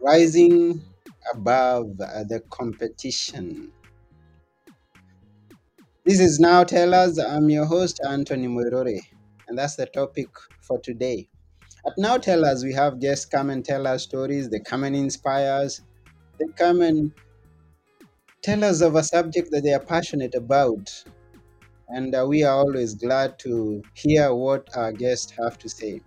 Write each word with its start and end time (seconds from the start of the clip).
rising 0.00 0.82
above 1.34 1.96
the 1.98 2.42
competition. 2.50 3.72
This 6.04 6.20
is 6.20 6.38
Now 6.38 6.64
Tell 6.64 6.94
Us. 6.94 7.18
I'm 7.18 7.50
your 7.50 7.66
host, 7.66 8.00
Anthony 8.08 8.46
Moirore, 8.48 9.00
and 9.48 9.58
that's 9.58 9.76
the 9.76 9.86
topic 9.86 10.28
for 10.62 10.80
today. 10.80 11.28
At 11.86 11.94
Now 11.98 12.16
Tell 12.16 12.44
Us, 12.44 12.64
we 12.64 12.72
have 12.74 13.00
guests 13.00 13.26
come 13.26 13.50
and 13.50 13.64
tell 13.64 13.86
us 13.86 14.04
stories, 14.04 14.48
they 14.50 14.60
come 14.60 14.84
and 14.84 14.94
inspire 14.96 15.64
us, 15.64 15.80
they 16.38 16.46
come 16.56 16.80
and 16.82 17.12
tell 18.42 18.64
us 18.64 18.80
of 18.80 18.94
a 18.94 19.02
subject 19.02 19.48
that 19.50 19.62
they 19.64 19.72
are 19.74 19.84
passionate 19.84 20.34
about. 20.34 20.88
And 21.88 22.14
uh, 22.14 22.26
we 22.28 22.44
are 22.44 22.54
always 22.56 22.94
glad 22.94 23.38
to 23.40 23.82
hear 23.94 24.34
what 24.34 24.68
our 24.76 24.92
guests 24.92 25.32
have 25.42 25.58
to 25.58 25.68
say. 25.68 26.00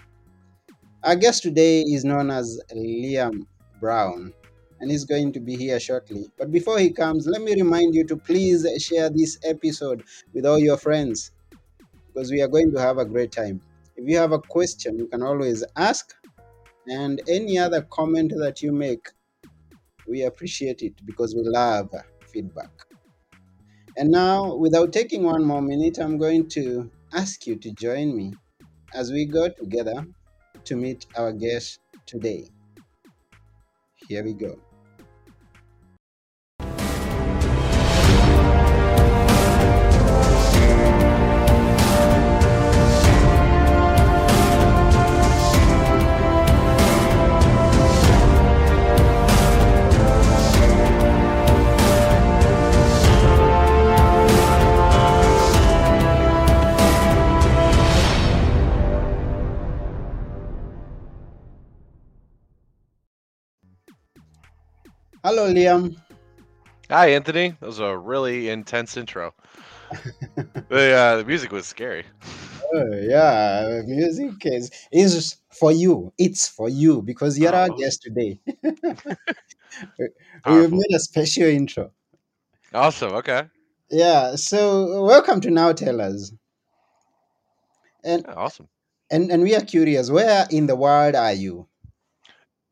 Our 1.04 1.16
guest 1.16 1.44
today 1.44 1.82
is 1.82 2.06
known 2.06 2.30
as 2.32 2.60
Liam 2.76 3.42
Brown, 3.82 4.34
and 4.80 4.90
he's 4.90 5.04
going 5.04 5.34
to 5.34 5.42
be 5.42 5.58
here 5.58 5.80
shortly. 5.80 6.32
But 6.38 6.52
before 6.52 6.80
he 6.80 6.92
comes, 6.92 7.28
let 7.28 7.42
me 7.42 7.54
remind 7.56 7.94
you 7.94 8.06
to 8.06 8.16
please 8.16 8.66
share 8.82 9.10
this 9.10 9.38
episode 9.44 10.04
with 10.34 10.46
all 10.46 10.60
your 10.60 10.78
friends 10.78 11.32
because 12.08 12.32
we 12.32 12.42
are 12.42 12.48
going 12.48 12.72
to 12.72 12.80
have 12.80 12.98
a 12.98 13.06
great 13.06 13.34
time. 13.34 13.60
If 13.98 14.08
you 14.08 14.18
have 14.18 14.32
a 14.32 14.40
question, 14.40 14.98
you 14.98 15.08
can 15.08 15.22
always 15.24 15.64
ask, 15.76 16.14
and 16.88 17.22
any 17.28 17.58
other 17.58 17.82
comment 17.82 18.32
that 18.38 18.62
you 18.62 18.72
make, 18.72 19.10
we 20.08 20.24
appreciate 20.24 20.82
it 20.82 20.94
because 21.06 21.36
we 21.36 21.42
love 21.44 21.90
feedback. 22.32 22.72
And 23.98 24.10
now, 24.10 24.56
without 24.56 24.94
taking 24.94 25.24
one 25.24 25.44
more 25.44 25.62
minute, 25.62 26.00
I'm 26.00 26.18
going 26.18 26.48
to 26.50 26.90
ask 27.14 27.46
you 27.46 27.58
to 27.58 27.72
join 27.72 28.16
me 28.16 28.34
as 28.94 29.12
we 29.12 29.26
go 29.26 29.50
together 29.50 30.06
to 30.64 30.76
meet 30.76 31.06
our 31.18 31.34
guest 31.34 31.80
today. 32.06 32.48
Here 34.08 34.24
we 34.24 34.34
go. 34.34 34.60
Hello, 65.42 65.54
Liam. 65.56 65.96
Hi, 66.92 67.08
Anthony. 67.14 67.56
That 67.60 67.66
was 67.66 67.80
a 67.80 67.98
really 67.98 68.50
intense 68.50 68.96
intro. 68.96 69.34
the, 70.70 70.92
uh, 70.94 71.16
the 71.18 71.26
music 71.26 71.52
was 71.52 71.66
scary. 71.66 72.06
Oh, 72.76 72.86
yeah, 73.02 73.82
music 73.88 74.36
is 74.46 74.70
is 74.92 75.38
for 75.50 75.72
you. 75.72 76.14
It's 76.20 76.48
for 76.48 76.70
you 76.70 77.02
because 77.02 77.40
you're 77.40 77.56
our 77.56 77.72
Oh, 77.72 77.76
guest 77.76 78.04
today. 78.04 78.40
we 80.46 80.68
made 80.68 80.94
a 80.94 81.00
special 81.00 81.46
intro. 81.48 81.92
Awesome. 82.72 83.14
Okay. 83.14 83.46
Yeah, 83.90 84.36
so 84.36 85.04
welcome 85.04 85.42
to 85.42 85.50
Now 85.50 85.74
Tell 85.74 86.02
Us. 86.02 86.34
And 88.04 88.28
Yeah, 88.28 88.36
awesome. 88.36 88.68
and 89.10 89.32
and 89.32 89.42
we 89.42 89.56
are 89.56 89.62
curious, 89.66 90.12
where 90.12 90.46
in 90.52 90.68
the 90.68 90.76
world 90.76 91.16
are 91.16 91.34
you? 91.34 91.68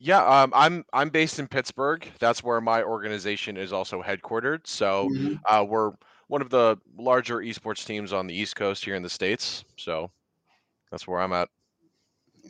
Yeah, 0.02 0.24
um, 0.24 0.52
I'm 0.54 0.84
I'm 0.94 1.10
based 1.10 1.38
in 1.38 1.46
Pittsburgh. 1.46 2.10
That's 2.20 2.42
where 2.42 2.60
my 2.60 2.82
organization 2.82 3.56
is 3.58 3.72
also 3.72 4.02
headquartered. 4.02 4.66
So 4.66 5.10
Mhm. 5.10 5.40
uh, 5.46 5.64
we're 5.68 5.92
one 6.28 6.40
of 6.40 6.48
the 6.48 6.78
larger 6.96 7.36
esports 7.38 7.84
teams 7.84 8.12
on 8.12 8.26
the 8.26 8.34
East 8.34 8.56
Coast 8.56 8.84
here 8.84 8.94
in 8.94 9.02
the 9.02 9.10
States. 9.10 9.62
So 9.76 10.10
that's 10.90 11.06
where 11.08 11.20
I'm 11.20 11.32
at. 11.32 11.48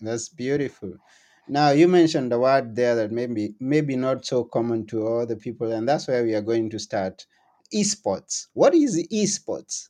That's 0.02 0.28
beautiful. 0.28 0.98
Now 1.48 1.70
you 1.70 1.88
mentioned 1.88 2.30
the 2.30 2.38
word 2.38 2.76
there 2.76 2.94
that 2.96 3.12
maybe 3.12 3.54
maybe 3.58 3.96
not 3.96 4.26
so 4.26 4.44
common 4.44 4.86
to 4.88 5.06
all 5.06 5.24
the 5.26 5.36
people, 5.36 5.72
and 5.72 5.88
that's 5.88 6.06
where 6.08 6.22
we 6.22 6.34
are 6.34 6.42
going 6.42 6.68
to 6.70 6.78
start. 6.78 7.26
Esports. 7.72 8.48
What 8.52 8.74
is 8.74 8.96
esports? 9.10 9.88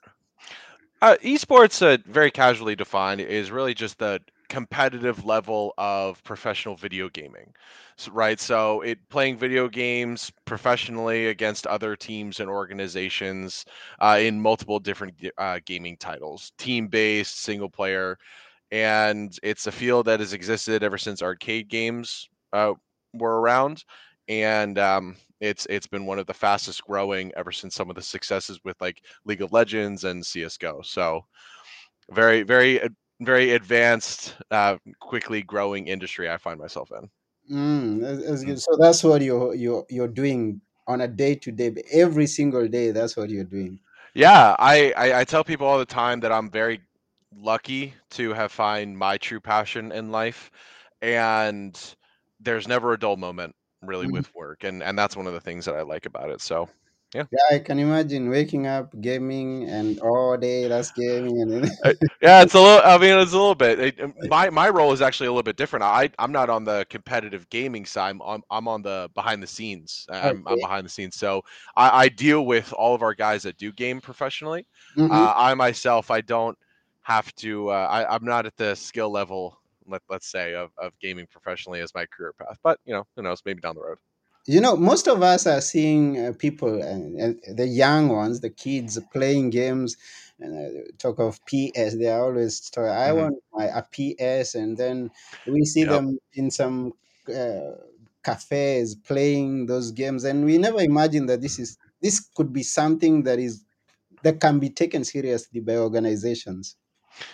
Uh, 1.03 1.17
esports, 1.23 1.81
uh, 1.83 1.99
very 2.07 2.31
casually 2.31 2.77
defined, 2.77 3.21
is 3.21 3.51
really 3.51 3.73
just 3.75 3.99
the 3.99 4.21
competitive 4.51 5.25
level 5.25 5.75
of 5.79 6.23
professional 6.25 6.77
video 6.77 7.09
gaming, 7.09 7.55
so, 7.97 8.13
right? 8.13 8.41
So 8.41 8.83
it 8.83 8.99
playing 9.11 9.39
video 9.39 9.69
games 9.69 10.33
professionally 10.47 11.29
against 11.29 11.67
other 11.69 11.97
teams 11.97 12.41
and 12.41 12.51
organizations 12.51 13.65
uh, 14.01 14.19
in 14.21 14.41
multiple 14.43 14.81
different 14.81 15.15
uh, 15.39 15.61
gaming 15.67 15.97
titles, 15.99 16.53
team-based, 16.59 17.41
single 17.43 17.71
player, 17.71 18.19
and 18.73 19.39
it's 19.43 19.67
a 19.67 19.73
field 19.73 20.07
that 20.07 20.21
has 20.21 20.33
existed 20.35 20.83
ever 20.83 20.99
since 20.99 21.23
arcade 21.23 21.69
games 21.69 22.29
uh, 22.53 22.75
were 23.15 23.41
around, 23.41 23.85
and 24.29 24.79
um, 24.79 25.17
it's 25.41 25.67
it's 25.71 25.89
been 25.89 26.07
one 26.07 26.19
of 26.19 26.27
the 26.27 26.35
fastest 26.35 26.85
growing 26.85 27.33
ever 27.37 27.53
since 27.53 27.75
some 27.75 27.91
of 27.91 27.97
the 27.97 28.03
successes 28.03 28.61
with 28.65 28.81
like 28.81 29.03
League 29.25 29.43
of 29.43 29.53
Legends 29.53 30.05
and 30.05 30.25
CS:GO. 30.25 30.83
So 30.83 31.25
very 32.13 32.43
very 32.43 32.81
ad- 32.83 32.97
very 33.21 33.53
advanced, 33.53 34.37
uh, 34.51 34.79
quickly 35.01 35.43
growing 35.43 35.89
industry 35.89 36.31
I 36.31 36.37
find 36.39 36.59
myself 36.61 36.91
in. 36.93 37.11
Mm, 37.51 38.01
that's, 38.01 38.45
that's 38.45 38.45
Mm. 38.45 38.59
So 38.61 38.77
that's 38.79 39.03
what 39.05 39.23
you're 39.23 39.55
you're 39.55 39.85
you're 39.91 40.09
doing 40.09 40.61
on 40.87 41.01
a 41.03 41.09
day 41.09 41.35
to 41.37 41.53
day, 41.53 41.75
every 41.93 42.27
single 42.27 42.67
day. 42.69 42.91
That's 42.93 43.17
what 43.17 43.31
you're 43.31 43.45
doing. 43.45 43.81
Yeah, 44.15 44.57
I, 44.59 44.93
I 44.97 45.21
I 45.21 45.25
tell 45.25 45.45
people 45.45 45.67
all 45.67 45.79
the 45.79 45.85
time 45.85 46.21
that 46.21 46.33
I'm 46.33 46.51
very 46.51 46.81
lucky 47.37 47.95
to 48.11 48.33
have 48.33 48.53
find 48.53 48.97
my 48.97 49.19
true 49.19 49.41
passion 49.41 49.93
in 49.93 50.11
life, 50.11 50.51
and 51.03 51.79
there's 52.41 52.67
never 52.69 52.93
a 52.93 52.99
dull 52.99 53.17
moment 53.17 53.55
really 53.83 54.07
Mm. 54.07 54.13
with 54.13 54.33
work, 54.35 54.65
and 54.65 54.83
and 54.83 54.99
that's 54.99 55.17
one 55.17 55.27
of 55.27 55.33
the 55.35 55.41
things 55.41 55.65
that 55.67 55.77
I 55.77 55.83
like 55.83 56.07
about 56.07 56.31
it. 56.31 56.41
So 56.41 56.69
yeah. 57.15 57.25
Yeah, 57.31 57.57
I 57.57 57.59
can 57.59 57.79
imagine 57.79 58.31
waking 58.31 58.67
up, 58.67 58.93
gaming, 59.01 59.69
and 59.69 59.99
all 60.01 60.37
day 60.37 60.69
that's 60.69 60.93
gaming, 60.93 61.41
and 61.41 61.51
then 61.51 61.71
Uh, 61.85 61.93
yeah, 62.23 62.43
it's 62.43 62.55
a 62.55 62.61
little. 62.61 62.83
I 62.85 62.99
mean, 62.99 63.19
it's 63.19 63.33
a 63.33 63.37
little 63.37 63.55
bit. 63.55 63.81
It, 63.81 64.29
my 64.29 64.49
my 64.51 64.69
role 64.69 64.93
is 64.93 65.03
actually 65.03 65.27
a 65.27 65.33
little 65.33 65.43
bit 65.43 65.57
different. 65.57 65.83
I 65.83 66.11
I'm 66.19 66.31
not 66.31 66.51
on 66.51 66.65
the 66.65 66.87
competitive 66.89 67.49
gaming 67.51 67.85
side. 67.85 68.11
I'm 68.11 68.23
on, 68.23 68.43
I'm 68.51 68.69
on 68.69 68.83
the 68.83 69.11
behind 69.15 69.43
the 69.43 69.47
scenes. 69.47 70.07
I'm 70.11 70.47
I'm 70.47 70.59
behind 70.61 70.85
the 70.85 70.91
scenes. 70.91 71.17
So 71.17 71.43
I, 71.77 72.05
I 72.05 72.09
deal 72.09 72.47
with 72.47 72.73
all 72.73 72.95
of 72.95 73.03
our 73.03 73.15
guys 73.15 73.43
that 73.43 73.57
do 73.57 73.73
game 73.73 74.01
professionally. 74.01 74.67
Mm-hmm. 74.97 75.13
Uh, 75.13 75.33
I 75.37 75.55
myself, 75.55 76.11
I 76.11 76.21
don't 76.21 76.57
have 77.03 77.35
to. 77.37 77.71
Uh, 77.71 77.89
I 77.91 78.15
I'm 78.15 78.25
not 78.25 78.47
at 78.47 78.57
the 78.57 78.75
skill 78.77 79.11
level. 79.11 79.59
Let 79.87 80.03
let's 80.09 80.31
say 80.31 80.55
of 80.55 80.71
of 80.79 80.93
gaming 81.01 81.27
professionally 81.27 81.81
as 81.81 81.93
my 81.93 82.07
career 82.07 82.35
path. 82.39 82.59
But 82.63 82.79
you 82.85 82.95
know, 82.95 83.05
who 83.17 83.23
knows? 83.23 83.43
Maybe 83.45 83.61
down 83.61 83.75
the 83.75 83.83
road. 83.83 83.99
You 84.47 84.61
know, 84.61 84.77
most 84.77 85.07
of 85.07 85.23
us 85.23 85.47
are 85.47 85.61
seeing 85.61 86.19
uh, 86.19 86.33
people, 86.39 86.83
and, 86.83 87.17
and 87.21 87.57
the 87.59 87.67
young 87.67 88.09
ones, 88.09 88.41
the 88.41 88.51
kids 88.51 88.99
playing 89.13 89.51
games. 89.51 89.97
And 90.41 90.79
uh, 90.79 90.81
talk 90.99 91.19
of 91.21 91.45
PS, 91.45 91.97
they 91.97 92.07
are 92.07 92.23
always 92.25 92.61
talk, 92.71 92.87
I 92.89 93.13
hmm 93.13 93.13
want 93.13 93.37
my 93.53 93.67
a 93.67 93.83
PS, 93.83 94.55
and 94.55 94.77
then 94.79 95.11
we 95.45 95.65
see 95.65 95.85
Yep. 95.85 95.85
them 95.85 96.19
in 96.33 96.51
some 96.51 96.93
uh, 97.29 97.73
cafes 98.25 98.95
playing 98.97 99.67
those 99.67 99.91
games, 99.93 100.25
and 100.25 100.45
we 100.45 100.57
never 100.59 100.81
imagine 100.81 101.27
that 101.27 101.43
this 101.43 101.59
is 101.59 101.77
this 102.01 102.21
could 102.35 102.53
be 102.53 102.63
something 102.63 103.23
that 103.25 103.39
is 103.39 103.65
that 104.23 104.41
can 104.41 104.59
be 104.59 104.71
taken 104.71 105.05
seriously 105.05 105.61
by 105.61 105.77
organizations. 105.77 106.77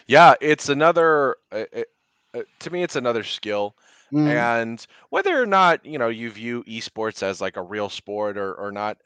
Yeah, 0.06 0.34
it's 0.40 0.68
another. 0.68 1.36
Uh, 1.50 1.64
uh, 1.74 1.82
uh, 2.34 2.42
to 2.60 2.70
me, 2.70 2.82
it's 2.82 2.96
another 2.96 3.22
skill 3.24 3.76
Mm, 4.12 4.46
and 4.48 4.86
whether 5.10 5.40
or 5.40 5.46
not 5.46 5.84
you 5.84 5.98
know 5.98 6.08
you 6.08 6.30
view 6.30 6.64
esports 6.64 7.22
as 7.22 7.40
like 7.40 7.56
a 7.56 7.62
real 7.62 7.88
sport 7.88 8.38
or, 8.38 8.54
or 8.54 8.72
not 8.72 8.98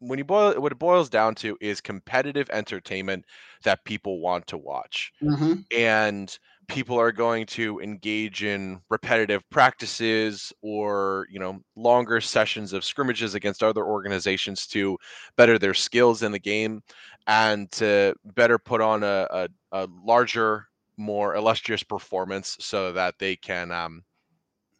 when 0.00 0.18
you 0.18 0.24
boil 0.24 0.60
what 0.60 0.72
it 0.72 0.78
boils 0.78 1.08
down 1.08 1.34
to 1.36 1.56
is 1.60 1.80
competitive 1.80 2.48
entertainment 2.50 3.24
that 3.64 3.84
people 3.84 4.20
want 4.20 4.46
to 4.46 4.58
watch. 4.58 5.12
Mm-hmm, 5.22 5.62
and 5.76 6.38
people 6.68 6.98
are 6.98 7.12
going 7.12 7.46
to 7.46 7.80
engage 7.80 8.42
in 8.44 8.80
repetitive 8.90 9.42
practices 9.50 10.52
or 10.62 11.26
you 11.30 11.38
know 11.40 11.60
longer 11.76 12.20
sessions 12.20 12.72
of 12.72 12.84
scrimmages 12.84 13.34
against 13.34 13.62
other 13.62 13.84
organizations 13.84 14.66
to 14.66 14.98
better 15.36 15.58
their 15.58 15.74
skills 15.74 16.22
in 16.22 16.32
the 16.32 16.38
game 16.38 16.82
and 17.26 17.70
to 17.72 18.14
better 18.34 18.58
put 18.58 18.80
on 18.80 19.02
a, 19.02 19.26
a, 19.30 19.48
a 19.72 19.88
larger 20.04 20.66
more 20.98 21.34
illustrious 21.36 21.82
performance 21.82 22.56
so 22.60 22.92
that 22.92 23.14
they 23.18 23.36
can 23.36 23.70
um, 23.72 24.02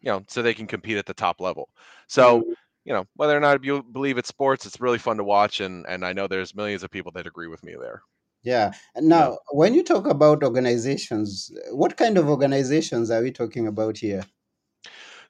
you 0.07 0.13
know, 0.13 0.25
so 0.29 0.43
they 0.43 0.55
can 0.55 0.69
compete 0.69 0.99
at 0.99 1.07
the 1.07 1.15
top 1.15 1.43
level. 1.43 1.71
So, 2.09 2.45
mm, 2.45 2.57
you 2.87 2.95
know, 2.95 3.07
whether 3.17 3.37
or 3.37 3.41
not 3.41 3.65
you 3.65 3.83
believe 3.83 4.19
it's 4.19 4.29
sports, 4.31 4.67
it's 4.67 4.81
really 4.81 4.99
fun 4.99 5.19
to 5.19 5.25
watch, 5.25 5.61
and 5.61 5.87
and 5.89 6.07
I 6.07 6.15
know 6.15 6.29
there's 6.29 6.57
millions 6.57 6.85
of 6.85 6.93
people 6.93 7.13
that 7.15 7.29
agree 7.29 7.49
with 7.49 7.65
me 7.65 7.77
there. 7.81 8.03
yeah. 8.43 8.73
And 8.95 9.09
Yeah. 9.13 9.31
now, 9.31 9.39
when 9.53 9.75
you 9.75 9.83
talk 9.83 10.07
about 10.07 10.45
organizations, 10.45 11.51
what 11.73 11.97
kind 11.97 12.19
of 12.19 12.29
organizations 12.29 13.11
are 13.11 13.23
we 13.23 13.33
talking 13.33 13.67
about 13.67 13.99
here? 13.99 14.25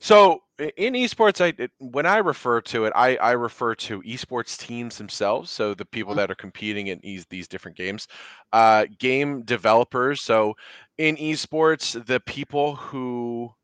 So 0.01 0.43
in 0.77 0.95
esports 0.95 1.41
i 1.43 1.69
when 1.81 2.07
i 2.07 2.17
refer 2.17 2.63
to 2.63 2.87
it 2.87 2.93
I, 2.97 3.17
I 3.17 3.33
refer 3.33 3.75
to 3.75 4.01
esports 4.03 4.57
teams 4.59 4.97
themselves 4.97 5.51
so 5.51 5.75
the 5.75 5.85
people 5.85 6.15
that 6.15 6.31
are 6.31 6.35
competing 6.35 6.87
in 6.87 7.01
these 7.03 7.27
these 7.27 7.47
different 7.47 7.77
games 7.77 8.09
uh, 8.55 8.87
game 8.99 9.43
developers 9.43 10.23
so 10.23 10.57
in 10.97 11.17
esports 11.17 12.03
the 12.07 12.21
people 12.21 12.77
who 12.77 13.55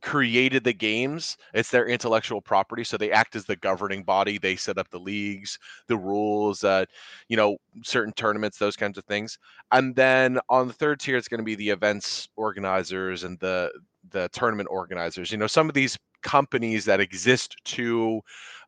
created 0.00 0.62
the 0.62 0.72
games 0.72 1.36
it's 1.54 1.70
their 1.70 1.86
intellectual 1.86 2.40
property 2.40 2.84
so 2.84 2.96
they 2.96 3.10
act 3.10 3.34
as 3.34 3.44
the 3.44 3.56
governing 3.56 4.02
body 4.02 4.38
they 4.38 4.54
set 4.54 4.78
up 4.78 4.88
the 4.90 4.98
leagues 4.98 5.58
the 5.88 5.96
rules 5.96 6.62
uh, 6.62 6.84
you 7.28 7.36
know 7.36 7.56
certain 7.82 8.12
tournaments 8.12 8.58
those 8.58 8.76
kinds 8.76 8.96
of 8.96 9.04
things 9.06 9.38
and 9.72 9.96
then 9.96 10.38
on 10.48 10.68
the 10.68 10.72
third 10.72 11.00
tier 11.00 11.16
it's 11.16 11.28
going 11.28 11.38
to 11.38 11.44
be 11.44 11.56
the 11.56 11.68
events 11.68 12.28
organizers 12.36 13.24
and 13.24 13.38
the 13.40 13.70
the 14.10 14.28
tournament 14.32 14.68
organizers 14.70 15.32
you 15.32 15.36
know 15.38 15.48
some 15.48 15.68
of 15.68 15.74
these 15.74 15.98
companies 16.22 16.84
that 16.84 17.00
exist 17.00 17.56
to 17.64 18.20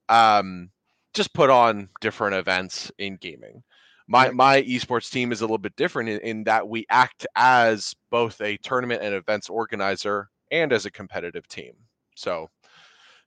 um, 0.08 0.70
just 1.14 1.32
put 1.34 1.50
on 1.50 1.88
different 2.00 2.34
events 2.34 2.90
in 2.98 3.16
gaming. 3.16 3.62
My 4.06 4.30
my 4.30 4.62
esports 4.62 5.10
team 5.10 5.30
is 5.30 5.40
a 5.40 5.44
little 5.44 5.58
bit 5.58 5.76
different 5.76 6.08
in, 6.08 6.20
in 6.20 6.44
that 6.44 6.68
we 6.68 6.84
act 6.90 7.26
as 7.36 7.94
both 8.10 8.40
a 8.40 8.56
tournament 8.58 9.02
and 9.02 9.14
events 9.14 9.48
organizer 9.48 10.28
and 10.50 10.72
as 10.72 10.86
a 10.86 10.90
competitive 10.90 11.46
team. 11.48 11.74
So 12.14 12.50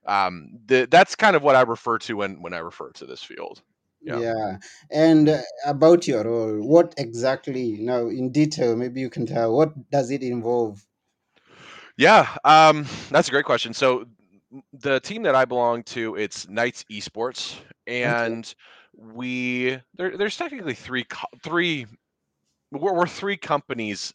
um, 0.06 0.58
the, 0.66 0.86
that's 0.90 1.14
kind 1.14 1.36
of 1.36 1.42
what 1.42 1.56
I 1.56 1.62
refer 1.62 1.98
to 1.98 2.14
when 2.14 2.42
when 2.42 2.54
I 2.54 2.58
refer 2.58 2.90
to 2.92 3.06
this 3.06 3.22
field. 3.22 3.62
Yeah. 4.02 4.20
Yeah. 4.20 4.56
And 4.90 5.28
uh, 5.30 5.40
about 5.66 6.06
your 6.06 6.24
role, 6.24 6.60
what 6.66 6.94
exactly, 6.98 7.78
now 7.80 8.08
in 8.08 8.30
detail, 8.30 8.76
maybe 8.76 9.00
you 9.00 9.08
can 9.08 9.24
tell, 9.24 9.56
what 9.56 9.90
does 9.90 10.10
it 10.10 10.22
involve? 10.22 10.84
Yeah, 11.96 12.36
um, 12.44 12.86
that's 13.10 13.28
a 13.28 13.30
great 13.30 13.44
question. 13.44 13.72
So 13.72 14.04
the 14.72 15.00
team 15.00 15.22
that 15.22 15.34
I 15.34 15.44
belong 15.44 15.84
to, 15.84 16.16
it's 16.16 16.48
Knights 16.48 16.84
Esports, 16.90 17.56
Okay. 17.88 18.04
and 18.04 18.54
we 18.96 19.78
there, 19.94 20.16
there's 20.16 20.36
technically 20.36 20.74
three 20.74 21.04
three 21.42 21.86
we're, 22.72 22.94
we're 22.94 23.06
three 23.06 23.36
companies 23.36 24.14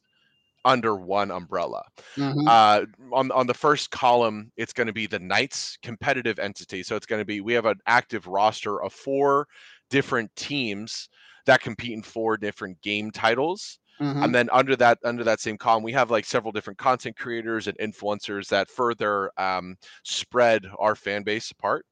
under 0.70 0.96
one 0.96 1.32
umbrella. 1.32 1.84
Mm-hmm. 2.16 2.48
Uh, 2.48 2.82
on 3.12 3.32
on 3.32 3.48
the 3.48 3.54
first 3.54 3.90
column, 3.92 4.52
it's 4.56 4.74
going 4.74 4.88
to 4.88 4.94
be 4.94 5.08
the 5.08 5.20
Knights 5.20 5.78
competitive 5.82 6.40
entity. 6.40 6.84
So 6.84 6.96
it's 6.96 7.08
going 7.08 7.22
to 7.22 7.26
be 7.26 7.42
we 7.42 7.54
have 7.54 7.66
an 7.66 7.80
active 7.88 8.28
roster 8.28 8.82
of 8.84 8.94
four 8.94 9.48
different 9.90 10.34
teams 10.36 11.10
that 11.46 11.62
compete 11.62 11.94
in 11.94 12.04
four 12.04 12.38
different 12.38 12.80
game 12.82 13.12
titles. 13.12 13.80
And 14.00 14.18
Mm-hmm. 14.18 14.32
then 14.32 14.50
under 14.54 14.78
that 14.78 14.98
under 15.04 15.26
that 15.26 15.42
same 15.42 15.58
column, 15.58 15.84
we 15.84 15.92
have 15.92 16.10
like 16.10 16.24
several 16.24 16.54
different 16.54 16.80
content 16.80 17.18
creators 17.18 17.68
and 17.68 17.78
influencers 17.80 18.48
that 18.48 18.70
further 18.70 19.30
um, 19.38 19.76
spread 20.04 20.66
our 20.80 20.96
fan 20.96 21.24
base 21.24 21.52
apart. 21.52 21.86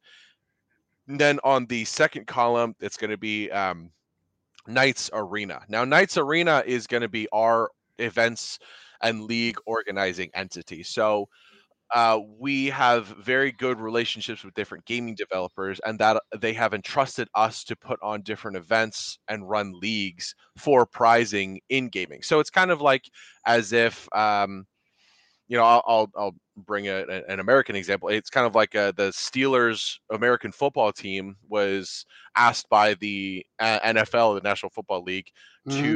And 1.09 1.19
then 1.19 1.39
on 1.43 1.65
the 1.65 1.83
second 1.83 2.25
column, 2.27 2.75
it's 2.79 2.95
going 2.95 3.11
to 3.11 3.17
be 3.17 3.51
um, 3.51 3.91
Knights 4.67 5.09
Arena. 5.13 5.61
Now, 5.67 5.83
Knights 5.85 6.17
Arena 6.17 6.63
is 6.65 6.87
going 6.87 7.01
to 7.01 7.09
be 7.09 7.27
our 7.33 7.71
events 7.99 8.59
and 9.01 9.23
league 9.23 9.57
organizing 9.65 10.29
entity. 10.33 10.83
So 10.83 11.27
uh, 11.93 12.19
we 12.37 12.65
have 12.67 13.07
very 13.07 13.51
good 13.51 13.79
relationships 13.79 14.43
with 14.43 14.53
different 14.55 14.85
gaming 14.85 15.15
developers, 15.15 15.79
and 15.85 15.97
that 15.99 16.21
they 16.37 16.53
have 16.53 16.73
entrusted 16.73 17.29
us 17.35 17.63
to 17.63 17.75
put 17.75 17.97
on 18.01 18.21
different 18.23 18.57
events 18.57 19.19
and 19.29 19.49
run 19.49 19.73
leagues 19.79 20.35
for 20.57 20.85
prizing 20.85 21.61
in 21.69 21.87
gaming. 21.87 22.21
So 22.23 22.39
it's 22.39 22.49
kind 22.49 22.71
of 22.71 22.81
like 22.81 23.03
as 23.45 23.71
if 23.71 24.07
um, 24.13 24.65
you 25.47 25.57
know, 25.57 25.63
I'll 25.63 25.83
I'll, 25.87 26.11
I'll 26.17 26.35
bring 26.57 26.87
a, 26.87 27.05
an 27.27 27.39
American 27.39 27.75
example. 27.75 28.09
It's 28.09 28.29
kind 28.29 28.45
of 28.45 28.53
like 28.53 28.75
uh, 28.75 28.91
the 28.91 29.09
Steelers 29.09 29.95
American 30.11 30.51
football 30.51 30.91
team 30.91 31.37
was 31.47 32.05
asked 32.35 32.67
by 32.69 32.95
the 32.95 33.45
uh, 33.59 33.79
NFL, 33.79 34.35
the 34.35 34.47
National 34.47 34.71
Football 34.71 35.03
League, 35.03 35.27
to 35.69 35.77
Mm-hmm. 35.77 35.95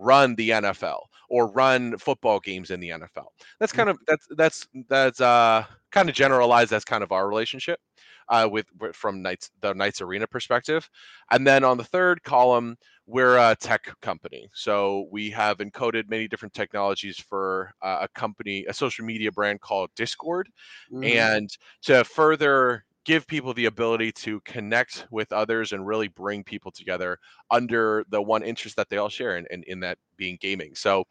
Run 0.00 0.34
the 0.36 0.50
NFL 0.50 1.00
or 1.28 1.50
run 1.52 1.98
football 1.98 2.40
games 2.40 2.70
in 2.70 2.80
the 2.80 2.90
NFL. 2.90 3.26
That's 3.60 3.72
kind 3.72 3.88
of 3.88 3.98
that's 4.06 4.26
that's 4.36 4.66
that's 4.88 5.20
uh 5.20 5.64
kind 5.92 6.08
of 6.08 6.14
generalized. 6.14 6.70
That's 6.70 6.84
kind 6.84 7.02
of 7.02 7.12
our 7.12 7.28
relationship 7.28 7.80
uh, 8.28 8.48
with, 8.50 8.66
with 8.78 8.94
from 8.94 9.22
Knights 9.22 9.50
the 9.60 9.74
Knights 9.74 10.00
Arena 10.00 10.26
perspective, 10.26 10.88
and 11.30 11.46
then 11.46 11.64
on 11.64 11.76
the 11.76 11.84
third 11.84 12.22
column 12.22 12.76
we're 13.10 13.38
a 13.38 13.56
tech 13.58 13.90
company 14.02 14.50
so 14.52 15.08
we 15.10 15.30
have 15.30 15.58
encoded 15.58 16.10
many 16.10 16.28
different 16.28 16.52
technologies 16.52 17.18
for 17.18 17.72
uh, 17.80 18.00
a 18.02 18.08
company 18.08 18.66
a 18.68 18.74
social 18.74 19.02
media 19.02 19.32
brand 19.32 19.58
called 19.62 19.88
discord 19.96 20.46
Mm-hmm. 20.92 21.04
and 21.04 21.48
to 21.82 22.04
further 22.04 22.84
give 23.08 23.26
people 23.26 23.54
the 23.54 23.64
ability 23.64 24.12
to 24.12 24.38
connect 24.40 25.06
with 25.10 25.32
others 25.32 25.72
and 25.72 25.86
really 25.86 26.08
bring 26.08 26.44
people 26.44 26.70
together 26.70 27.18
under 27.50 28.04
the 28.10 28.20
one 28.20 28.42
interest 28.42 28.76
that 28.76 28.90
they 28.90 28.98
all 28.98 29.08
share 29.08 29.38
in, 29.38 29.46
in, 29.50 29.62
in 29.66 29.80
that 29.80 29.96
being 30.18 30.36
gaming 30.42 30.74
so 30.74 31.02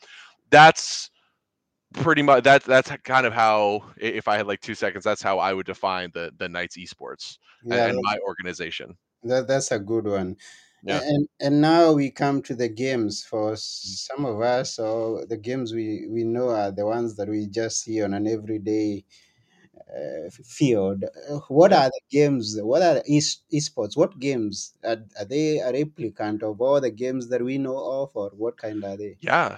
that's 0.52 1.10
pretty 1.94 2.22
much 2.22 2.44
that 2.44 2.64
that's 2.66 2.92
kind 3.04 3.26
of 3.26 3.34
how 3.34 3.82
if 3.98 4.28
i 4.28 4.38
had 4.38 4.46
like 4.46 4.62
two 4.62 4.76
seconds 4.76 5.04
that's 5.04 5.24
how 5.24 5.40
i 5.40 5.52
would 5.52 5.66
define 5.66 6.12
the 6.14 6.32
the 6.38 6.48
knights 6.48 6.78
esports 6.78 7.40
and, 7.64 7.74
Yeah, 7.74 7.88
and 7.88 8.00
my 8.04 8.20
organization 8.28 8.96
that, 9.24 9.48
that's 9.48 9.72
a 9.72 9.80
good 9.80 10.06
one. 10.06 10.38
yeah 10.84 11.02
And 11.04 11.28
and 11.40 11.60
now 11.60 11.92
we 11.94 12.12
come 12.12 12.42
to 12.44 12.56
the 12.56 12.70
games. 12.70 13.24
For 13.24 13.54
mm-hmm. 13.54 13.56
some 13.56 14.26
of 14.26 14.42
us, 14.42 14.76
so 14.76 15.26
the 15.28 15.38
games 15.38 15.74
we 15.74 16.08
we 16.08 16.24
know 16.24 16.50
are 16.50 16.72
the 16.72 16.86
ones 16.86 17.16
that 17.16 17.28
we 17.28 17.48
just 17.48 17.82
see 17.82 18.04
on 18.04 18.14
an 18.14 18.28
everyday 18.28 19.04
uh, 19.96 20.30
field. 20.30 21.04
Uh, 21.06 21.40
What 21.50 21.74
are 21.74 21.90
the 21.90 22.02
games? 22.10 22.58
What 22.62 22.82
are 22.82 22.96
the 22.96 23.04
e- 23.08 23.58
esports? 23.60 23.98
What 23.98 24.20
games 24.20 24.74
are, 24.84 24.98
are 25.20 25.26
they 25.26 25.60
a 25.60 25.72
replicant 25.72 26.44
of 26.44 26.62
all 26.62 26.80
the 26.82 26.92
games 26.92 27.30
that 27.30 27.44
we 27.44 27.58
know 27.58 27.78
of, 28.02 28.12
or 28.16 28.30
what 28.36 28.58
kind 28.58 28.84
are 28.84 28.98
they? 28.98 29.18
yeah 29.20 29.58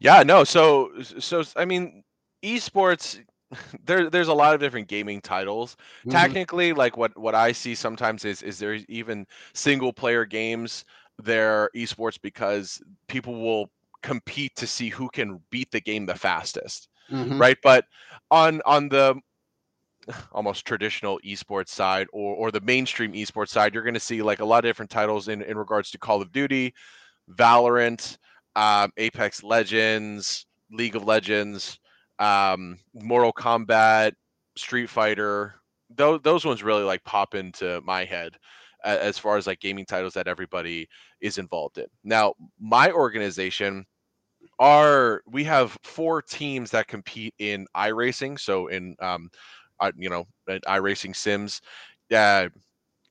Yeah, 0.00 0.22
no. 0.22 0.44
So, 0.44 0.90
so 1.02 1.42
I 1.56 1.64
mean, 1.64 2.04
esports. 2.42 3.18
There, 3.84 4.10
there's 4.10 4.28
a 4.28 4.34
lot 4.34 4.54
of 4.54 4.60
different 4.60 4.88
gaming 4.88 5.20
titles. 5.20 5.76
Mm-hmm, 6.06 6.32
Technically, 6.32 6.72
like 6.72 6.96
what 6.96 7.16
what 7.18 7.34
I 7.34 7.52
see 7.52 7.74
sometimes 7.74 8.24
is 8.24 8.42
is 8.42 8.58
there 8.58 8.74
even 8.88 9.26
single 9.54 9.92
player 9.92 10.24
games. 10.24 10.84
They're 11.18 11.70
esports 11.76 12.18
because 12.20 12.82
people 13.08 13.34
will 13.40 13.70
compete 14.02 14.56
to 14.56 14.66
see 14.66 14.88
who 14.90 15.08
can 15.10 15.40
beat 15.50 15.70
the 15.72 15.80
game 15.80 16.06
the 16.06 16.14
fastest, 16.16 16.88
mm-hmm, 17.10 17.40
right? 17.40 17.56
But 17.62 17.84
on 18.30 18.60
on 18.66 18.88
the 18.88 19.20
almost 20.32 20.64
traditional 20.66 21.20
esports 21.24 21.68
side 21.68 22.06
or 22.12 22.34
or 22.34 22.50
the 22.50 22.60
mainstream 22.60 23.12
esports 23.12 23.50
side, 23.50 23.74
you're 23.74 23.82
going 23.82 23.94
to 23.94 24.00
see 24.00 24.22
like 24.22 24.40
a 24.40 24.44
lot 24.44 24.64
of 24.64 24.68
different 24.68 24.90
titles 24.90 25.28
in 25.28 25.42
in 25.42 25.56
regards 25.56 25.90
to 25.90 25.98
Call 25.98 26.22
of 26.22 26.32
Duty, 26.32 26.74
Valorant, 27.32 28.18
um, 28.56 28.90
Apex 28.96 29.42
Legends, 29.42 30.46
League 30.70 30.96
of 30.96 31.04
Legends, 31.04 31.78
um, 32.18 32.78
Mortal 32.94 33.32
Kombat, 33.32 34.12
Street 34.56 34.88
Fighter. 34.88 35.54
Those 35.90 36.20
those 36.22 36.44
ones 36.44 36.62
really 36.62 36.84
like 36.84 37.04
pop 37.04 37.34
into 37.34 37.80
my 37.82 38.04
head 38.04 38.32
as 38.84 39.18
far 39.18 39.36
as 39.36 39.46
like 39.46 39.60
gaming 39.60 39.84
titles 39.84 40.14
that 40.14 40.28
everybody 40.28 40.88
is 41.20 41.38
involved 41.38 41.78
in. 41.78 41.86
Now, 42.04 42.34
my 42.60 42.92
organization 42.92 43.84
are 44.58 45.22
we 45.26 45.44
have 45.44 45.76
four 45.82 46.22
teams 46.22 46.70
that 46.70 46.88
compete 46.88 47.34
in 47.38 47.66
iRacing, 47.76 48.38
so 48.38 48.68
in 48.68 48.96
um, 49.00 49.30
uh, 49.80 49.92
you 49.96 50.08
know, 50.08 50.26
iRacing 50.48 51.14
sims. 51.14 51.60
Uh, 52.12 52.48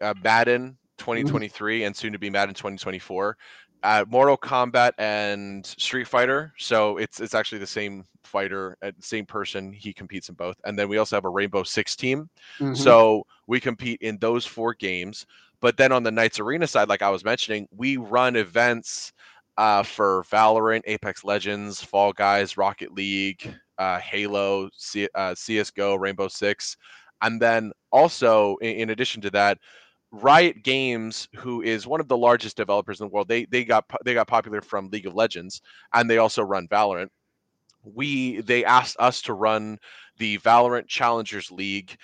uh, 0.02 0.14
Madden 0.24 0.78
mm-hmm, 1.16 1.42
2023 1.50 1.84
and 1.84 1.96
soon 1.96 2.12
to 2.14 2.20
be 2.20 2.30
Madden 2.30 2.54
2024. 2.56 3.38
Uh, 3.84 4.06
Mortal 4.10 4.38
Kombat 4.38 4.92
and 4.98 5.66
Street 5.66 6.08
Fighter. 6.08 6.54
So 6.58 6.98
it's 6.98 7.20
it's 7.20 7.34
actually 7.36 7.60
the 7.60 7.68
same 7.68 8.04
fighter, 8.24 8.76
same 9.00 9.26
person. 9.26 9.72
He 9.72 9.94
competes 9.94 10.30
in 10.30 10.36
both. 10.36 10.58
And 10.66 10.78
then 10.78 10.90
we 10.90 10.98
also 10.98 11.16
have 11.16 11.26
a 11.26 11.30
Rainbow 11.30 11.64
Six 11.64 11.96
team. 11.96 12.30
mm-hmm, 12.60 12.74
So 12.74 13.24
we 13.48 13.60
compete 13.60 14.02
in 14.02 14.18
those 14.18 14.46
four 14.46 14.74
games. 14.74 15.26
But 15.62 15.78
then 15.78 15.92
on 15.92 16.04
the 16.04 16.12
Knights 16.12 16.40
Arena 16.40 16.68
side, 16.68 16.90
like 16.90 17.02
I 17.02 17.10
was 17.10 17.24
mentioning, 17.24 17.68
we 17.72 17.98
run 17.98 18.36
events 18.36 19.14
uh, 19.58 19.84
for 19.84 20.24
Valorant, 20.32 20.82
Apex 20.86 21.24
Legends, 21.24 21.82
Fall 21.82 22.14
Guys, 22.14 22.58
Rocket 22.58 22.94
League, 22.94 23.54
uh, 23.78 24.00
Halo, 24.00 24.70
C- 24.76 25.10
uh, 25.16 25.34
CS:GO, 25.36 25.96
Rainbow 25.96 26.28
Six, 26.28 26.78
and 27.22 27.42
then 27.42 27.72
also 27.92 28.58
in, 28.58 28.76
in 28.78 28.90
addition 28.92 29.22
to 29.24 29.32
that, 29.32 29.58
Riot 30.12 30.64
Games, 30.64 31.28
who 31.36 31.62
is 31.62 31.88
one 31.88 32.00
of 32.00 32.08
the 32.08 32.18
largest 32.18 32.56
developers 32.56 33.00
in 33.00 33.08
the 33.08 33.12
world, 33.12 33.28
they 33.28 33.46
they 33.46 33.66
got 33.66 33.86
they 34.06 34.14
got 34.14 34.28
popular 34.28 34.62
from 34.62 34.90
League 34.90 35.08
of 35.08 35.16
Legends, 35.16 35.62
and 35.94 36.10
they 36.10 36.18
also 36.18 36.44
run 36.44 36.68
Valorant. 36.68 37.10
We 37.84 38.42
they 38.42 38.64
asked 38.64 38.98
us 39.00 39.22
to 39.24 39.34
run 39.34 39.80
the 40.18 40.38
Valorant 40.40 40.88
Challengers 40.88 41.52
League 41.52 41.98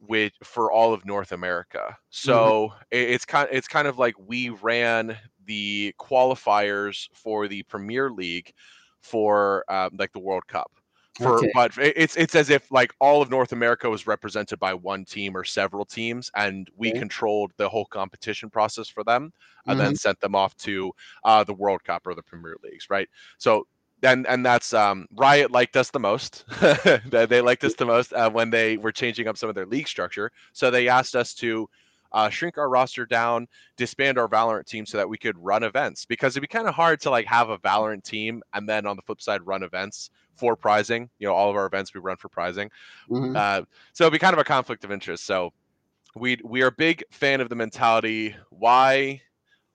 with 0.00 0.32
for 0.42 0.70
all 0.72 0.92
of 0.92 1.04
North 1.04 1.32
America. 1.32 1.78
mm-hmm. 1.88 1.96
So 2.10 2.72
it, 2.90 3.10
it's 3.10 3.24
kind 3.24 3.48
it's 3.52 3.68
kind 3.68 3.88
of 3.88 3.98
like 3.98 4.14
we 4.18 4.50
ran 4.50 5.16
the 5.46 5.94
qualifiers 6.00 7.08
for 7.14 7.48
the 7.48 7.62
Premier 7.64 8.10
League 8.10 8.52
for 9.00 9.64
um, 9.68 9.90
like 9.98 10.12
the 10.12 10.20
World 10.20 10.46
Cup. 10.46 10.70
for 11.18 11.44
Okay. 11.44 11.52
but 11.52 11.72
it's 11.78 12.16
it's 12.16 12.34
as 12.34 12.48
if 12.50 12.70
like 12.70 12.92
all 13.00 13.20
of 13.22 13.30
North 13.30 13.52
America 13.52 13.88
was 13.90 14.06
represented 14.06 14.58
by 14.58 14.72
one 14.74 15.04
team 15.04 15.36
or 15.36 15.44
several 15.44 15.84
teams, 15.84 16.30
and 16.34 16.68
we 16.76 16.90
Okay. 16.90 17.02
controlled 17.02 17.52
the 17.58 17.68
whole 17.68 17.86
competition 17.86 18.48
process 18.50 18.88
for 18.88 19.04
them, 19.04 19.32
and 19.68 19.78
Mhm. 19.78 19.80
then 19.80 19.94
sent 19.94 20.20
them 20.20 20.34
off 20.34 20.56
to 20.58 20.92
uh, 21.24 21.44
the 21.44 21.54
World 21.54 21.84
Cup 21.84 22.06
or 22.06 22.14
the 22.14 22.22
Premier 22.22 22.56
Leagues, 22.62 22.88
right? 22.90 23.08
So. 23.38 23.66
And, 24.04 24.26
and 24.26 24.44
that's 24.44 24.74
um, 24.74 25.06
Riot 25.12 25.52
liked 25.52 25.76
us 25.76 25.90
the 25.92 26.00
most. 26.00 26.44
they 27.06 27.24
they 27.24 27.40
liked 27.40 27.62
us 27.62 27.74
the 27.76 27.86
most 27.86 28.12
uh, 28.12 28.28
when 28.30 28.50
they 28.50 28.76
were 28.76 28.90
changing 28.90 29.28
up 29.28 29.36
some 29.36 29.48
of 29.48 29.54
their 29.54 29.64
league 29.66 29.86
structure. 29.86 30.32
So 30.52 30.72
they 30.72 30.88
asked 30.88 31.14
us 31.14 31.34
to 31.34 31.68
uh, 32.12 32.28
shrink 32.28 32.58
our 32.58 32.68
roster 32.68 33.06
down, 33.06 33.46
disband 33.76 34.18
our 34.18 34.28
Valorant 34.28 34.66
team 34.66 34.86
so 34.86 34.96
that 34.98 35.08
we 35.08 35.18
could 35.18 35.36
run 35.38 35.62
events 35.62 36.04
because 36.04 36.34
it'd 36.34 36.42
be 36.42 36.46
kind 36.46 36.68
of 36.68 36.74
hard 36.74 37.00
to 37.02 37.10
like 37.10 37.26
have 37.26 37.50
a 37.50 37.58
Valorant 37.58 38.04
team 38.04 38.42
and 38.54 38.68
then 38.68 38.86
on 38.86 38.96
the 38.96 39.02
flip 39.02 39.20
side 39.20 39.44
run 39.46 39.62
events 39.62 40.10
for 40.36 40.56
prizing. 40.56 41.08
You 41.18 41.28
know, 41.28 41.34
all 41.34 41.50
of 41.50 41.56
our 41.56 41.66
events 41.66 41.94
we 41.94 42.00
run 42.00 42.16
for 42.16 42.28
prizing. 42.28 42.70
Mhm. 43.10 43.36
Uh, 43.36 43.64
so 43.92 44.04
it'd 44.04 44.12
be 44.12 44.18
kind 44.18 44.34
of 44.34 44.40
a 44.40 44.44
conflict 44.44 44.84
of 44.84 44.92
interest. 44.92 45.24
So 45.24 45.52
we 46.14 46.38
we 46.44 46.62
are 46.62 46.68
a 46.68 46.72
big 46.72 47.02
fan 47.10 47.40
of 47.40 47.48
the 47.48 47.56
mentality. 47.56 48.34
Why 48.50 49.20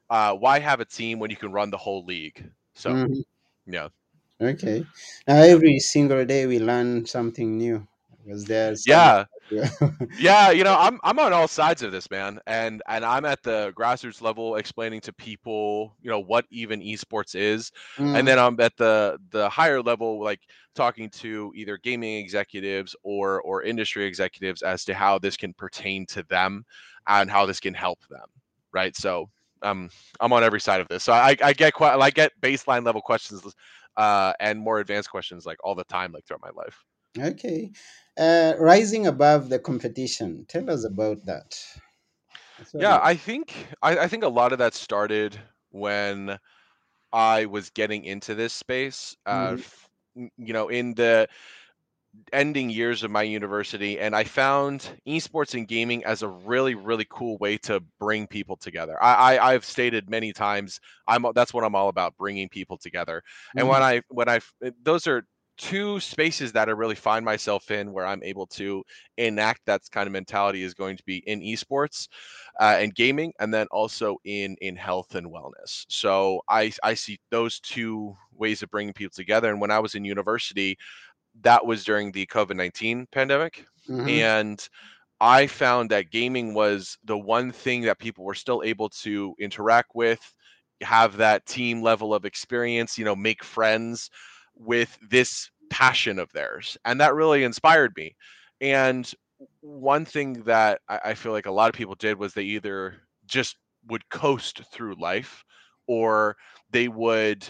uh, 0.09 0.33
why 0.33 0.59
have 0.59 0.79
a 0.79 0.85
team 0.85 1.19
when 1.19 1.29
you 1.29 1.37
can 1.37 1.51
run 1.51 1.69
the 1.69 1.77
whole 1.77 2.05
league? 2.05 2.43
So 2.75 2.91
Mhm. 2.91 3.23
yeah, 3.65 3.89
Okay. 4.39 4.85
Now 5.27 5.41
every 5.41 5.79
single 5.79 6.23
day 6.25 6.45
we 6.45 6.59
learn 6.59 7.05
something 7.05 7.57
new 7.57 7.87
there's 8.27 8.83
so 8.83 8.91
yeah. 8.91 9.25
yeah 10.19 10.51
you 10.51 10.63
know 10.63 10.75
i'm 10.77 10.99
i'm 11.03 11.19
on 11.19 11.31
all 11.31 11.47
sides 11.47 11.81
of 11.81 11.91
this 11.91 12.09
man 12.11 12.39
and 12.47 12.81
and 12.87 13.05
i'm 13.05 13.25
at 13.25 13.41
the 13.43 13.71
grassroots 13.77 14.21
level 14.21 14.55
explaining 14.55 14.99
to 14.99 15.13
people 15.13 15.95
you 16.01 16.09
know 16.09 16.19
what 16.19 16.45
even 16.49 16.81
esports 16.81 17.35
is 17.35 17.71
Mm, 17.97 18.17
and 18.17 18.27
then 18.27 18.37
i'm 18.37 18.59
at 18.59 18.75
the 18.77 19.17
the 19.31 19.49
higher 19.49 19.81
level 19.81 20.21
like 20.21 20.41
talking 20.75 21.09
to 21.09 21.51
either 21.55 21.77
gaming 21.77 22.17
executives 22.17 22.95
or 23.03 23.41
or 23.41 23.63
industry 23.63 24.05
executives 24.05 24.61
as 24.61 24.83
to 24.85 24.93
how 24.93 25.17
this 25.17 25.37
can 25.37 25.53
pertain 25.53 26.05
to 26.07 26.23
them 26.23 26.65
and 27.07 27.29
how 27.31 27.45
this 27.45 27.59
can 27.59 27.73
help 27.73 27.99
them 28.09 28.27
right? 28.73 28.95
So 28.95 29.29
um 29.63 29.89
i'm 30.19 30.33
on 30.33 30.43
every 30.43 30.61
side 30.61 30.81
of 30.81 30.87
this. 30.87 31.03
So 31.03 31.13
i 31.13 31.35
i 31.41 31.53
get 31.53 31.73
quite 31.73 31.97
i 31.99 32.09
get 32.09 32.31
baseline 32.41 32.85
level 32.85 33.01
questions 33.01 33.41
uh 33.97 34.33
and 34.39 34.59
more 34.59 34.79
advanced 34.79 35.09
questions 35.09 35.45
like 35.45 35.57
all 35.63 35.75
the 35.75 35.83
time 35.85 36.11
like 36.11 36.25
throughout 36.25 36.41
my 36.41 36.51
life 36.55 36.85
okay. 37.19 37.71
Uh, 38.17 38.53
rising 38.59 39.05
above 39.05 39.49
the 39.49 39.59
competition. 39.59 40.45
Tell 40.47 40.69
us 40.69 40.83
about 40.83 41.25
that. 41.25 41.55
Yeah, 42.77 42.99
I 43.01 43.15
think 43.15 43.67
I, 43.81 43.99
I 43.99 44.07
think 44.07 44.23
a 44.23 44.27
lot 44.29 44.51
of 44.51 44.59
that 44.59 44.73
started 44.73 45.39
when 45.69 46.39
I 47.13 47.45
was 47.45 47.69
getting 47.71 48.05
into 48.05 48.35
this 48.35 48.53
space. 48.53 49.15
Uh, 49.25 49.53
f- 49.55 49.89
n- 50.17 50.31
you 50.37 50.53
know, 50.53 50.69
in 50.69 50.95
the 50.95 51.29
ending 52.33 52.69
years 52.69 53.03
of 53.03 53.11
my 53.11 53.21
university, 53.23 53.99
and 53.99 54.15
I 54.15 54.23
found 54.23 54.99
esports 55.07 55.53
and 55.53 55.67
gaming 55.67 56.03
as 56.05 56.21
a 56.21 56.27
really, 56.27 56.75
really 56.75 57.05
cool 57.09 57.37
way 57.37 57.57
to 57.59 57.79
bring 57.99 58.27
people 58.27 58.57
together. 58.57 59.01
I, 59.01 59.35
I 59.37 59.53
I've 59.53 59.65
stated 59.65 60.09
many 60.09 60.33
times, 60.33 60.79
I'm 61.07 61.25
that's 61.35 61.53
what 61.53 61.63
I'm 61.63 61.75
all 61.75 61.89
about, 61.89 62.17
bringing 62.17 62.49
people 62.49 62.77
together. 62.77 63.23
And 63.55 63.67
when 63.67 63.81
Mhm. 63.81 63.83
I 63.83 64.01
when 64.09 64.29
I 64.29 64.39
those 64.81 65.07
are 65.07 65.23
two 65.57 65.99
spaces 65.99 66.51
that 66.53 66.69
I 66.69 66.71
really 66.71 66.95
find 66.95 67.25
myself 67.25 67.71
in 67.71 67.91
where 67.93 68.05
I'm 68.05 68.23
able 68.23 68.47
to 68.47 68.83
enact 69.17 69.65
that 69.65 69.81
kind 69.91 70.07
of 70.07 70.13
mentality 70.13 70.63
is 70.63 70.73
going 70.73 70.97
to 70.97 71.03
be 71.03 71.17
in 71.27 71.41
esports 71.41 72.07
uh, 72.59 72.77
and 72.79 72.93
gaming, 72.95 73.33
and 73.39 73.53
then 73.53 73.67
also 73.71 74.17
in 74.23 74.55
in 74.61 74.75
health 74.75 75.15
and 75.15 75.27
wellness. 75.27 75.85
So 75.89 76.41
I 76.49 76.71
I 76.83 76.93
see 76.93 77.19
those 77.31 77.59
two 77.59 78.15
ways 78.33 78.63
of 78.63 78.69
bringing 78.71 78.93
people 78.93 79.13
together. 79.15 79.49
And 79.49 79.61
when 79.61 79.71
I 79.71 79.79
was 79.79 79.95
in 79.95 80.05
university, 80.05 80.77
that 81.41 81.65
was 81.65 81.83
during 81.83 82.11
the 82.11 82.25
COVID 82.27 82.55
nineteen 82.55 83.07
pandemic, 83.11 83.65
Mhm. 83.89 84.09
and 84.09 84.67
I 85.19 85.47
found 85.47 85.89
that 85.91 86.11
gaming 86.11 86.53
was 86.53 86.97
the 87.03 87.17
one 87.17 87.51
thing 87.51 87.81
that 87.83 87.99
people 87.99 88.23
were 88.25 88.35
still 88.35 88.61
able 88.63 88.89
to 88.89 89.35
interact 89.39 89.91
with, 89.95 90.21
have 90.81 91.17
that 91.17 91.45
team 91.45 91.81
level 91.81 92.13
of 92.13 92.25
experience, 92.25 92.97
you 92.97 93.05
know, 93.05 93.15
make 93.15 93.43
friends 93.43 94.09
with 94.59 94.97
this 95.09 95.49
passion 95.69 96.19
of 96.19 96.31
theirs. 96.33 96.77
And 96.85 96.99
that 97.01 97.15
really 97.15 97.43
inspired 97.43 97.93
me. 97.97 98.15
And 98.61 99.11
one 99.61 100.05
thing 100.05 100.43
that 100.43 100.81
I, 100.89 100.99
I 101.05 101.13
feel 101.13 101.31
like 101.31 101.45
a 101.45 101.51
lot 101.51 101.69
of 101.69 101.75
people 101.75 101.95
did 101.95 102.17
was 102.17 102.33
they 102.33 102.43
either 102.43 102.95
just 103.25 103.57
would 103.87 104.07
coast 104.09 104.61
through 104.71 104.95
life 104.95 105.43
or 105.87 106.37
they 106.71 106.87
would 106.87 107.47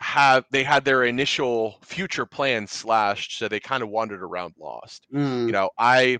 have 0.00 0.44
they 0.50 0.62
had 0.62 0.84
their 0.84 1.04
initial 1.04 1.78
future 1.82 2.26
plans 2.26 2.70
slashed 2.70 3.38
so 3.38 3.48
they 3.48 3.60
kind 3.60 3.82
of 3.82 3.88
wandered 3.88 4.22
around 4.22 4.54
lost 4.58 5.06
Mm, 5.12 5.46
you 5.46 5.52
know 5.52 5.70
i 5.78 6.18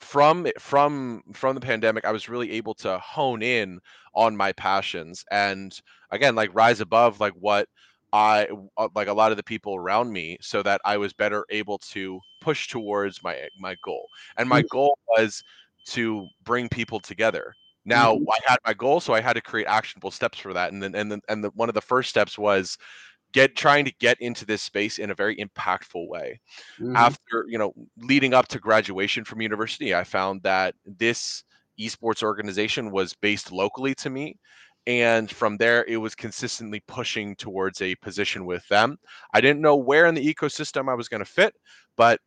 from 0.00 0.46
from 0.58 1.22
from 1.32 1.54
the 1.54 1.60
pandemic 1.60 2.04
i 2.04 2.12
was 2.12 2.28
really 2.28 2.50
able 2.52 2.74
to 2.74 2.98
hone 2.98 3.42
in 3.42 3.80
on 4.14 4.36
my 4.36 4.52
passions 4.52 5.24
and 5.30 5.80
again 6.10 6.34
like 6.34 6.54
rise 6.54 6.80
above 6.80 7.20
like 7.20 7.32
what 7.34 7.68
i 8.14 8.48
uh, 8.78 8.88
like 8.96 9.08
a 9.08 9.14
lot 9.14 9.32
of 9.32 9.38
the 9.38 9.44
people 9.44 9.76
around 9.76 10.12
me 10.12 10.38
so 10.42 10.62
that 10.62 10.80
i 10.86 10.96
was 10.96 11.12
better 11.14 11.46
able 11.50 11.78
to 11.78 12.20
push 12.40 12.68
towards 12.68 13.22
my 13.24 13.48
my 13.58 13.76
goal 13.84 14.08
and 14.38 14.48
my 14.48 14.62
Mm. 14.62 14.68
goal 14.70 14.98
was 15.18 15.42
to 15.86 16.30
bring 16.44 16.68
people 16.70 17.00
together 17.00 17.56
now 17.86 18.14
Mhm. 18.14 18.26
i 18.32 18.38
had 18.46 18.58
my 18.66 18.74
goal 18.74 19.00
so 19.00 19.14
i 19.14 19.20
had 19.20 19.34
to 19.34 19.42
create 19.42 19.66
actionable 19.66 20.12
steps 20.12 20.38
for 20.38 20.54
that 20.54 20.72
and 20.72 20.82
then 20.82 20.94
and 20.96 21.12
then 21.12 21.20
and 21.28 21.44
the, 21.44 21.50
one 21.56 21.68
of 21.70 21.76
the 21.76 21.82
first 21.82 22.10
steps 22.10 22.38
was 22.38 22.78
get 23.32 23.56
trying 23.56 23.84
to 23.84 23.92
get 24.00 24.20
into 24.20 24.46
this 24.46 24.62
space 24.62 24.98
in 24.98 25.10
a 25.10 25.16
very 25.16 25.36
impactful 25.36 26.08
way 26.08 26.40
Mhm. 26.78 27.14
after 27.14 27.44
you 27.48 27.58
know 27.58 27.72
leading 27.98 28.34
up 28.34 28.48
to 28.48 28.58
graduation 28.60 29.24
from 29.24 29.40
university 29.42 29.94
i 29.94 30.04
found 30.04 30.42
that 30.42 30.74
this 30.86 31.44
esports 31.80 32.22
organization 32.22 32.90
was 32.90 33.14
based 33.14 33.52
locally 33.52 33.94
to 33.94 34.10
me 34.10 34.38
and 34.86 35.30
from 35.30 35.56
there 35.56 35.84
it 35.86 35.96
was 35.96 36.14
consistently 36.14 36.80
pushing 36.86 37.34
towards 37.36 37.80
a 37.80 37.94
position 37.96 38.44
with 38.46 38.66
them 38.68 38.98
i 39.32 39.40
didn't 39.40 39.62
know 39.62 39.76
where 39.76 40.06
in 40.06 40.14
the 40.14 40.34
ecosystem 40.34 40.90
i 40.90 40.94
was 40.94 41.08
going 41.08 41.20
to 41.20 41.24
fit 41.30 41.54
but 41.96 42.20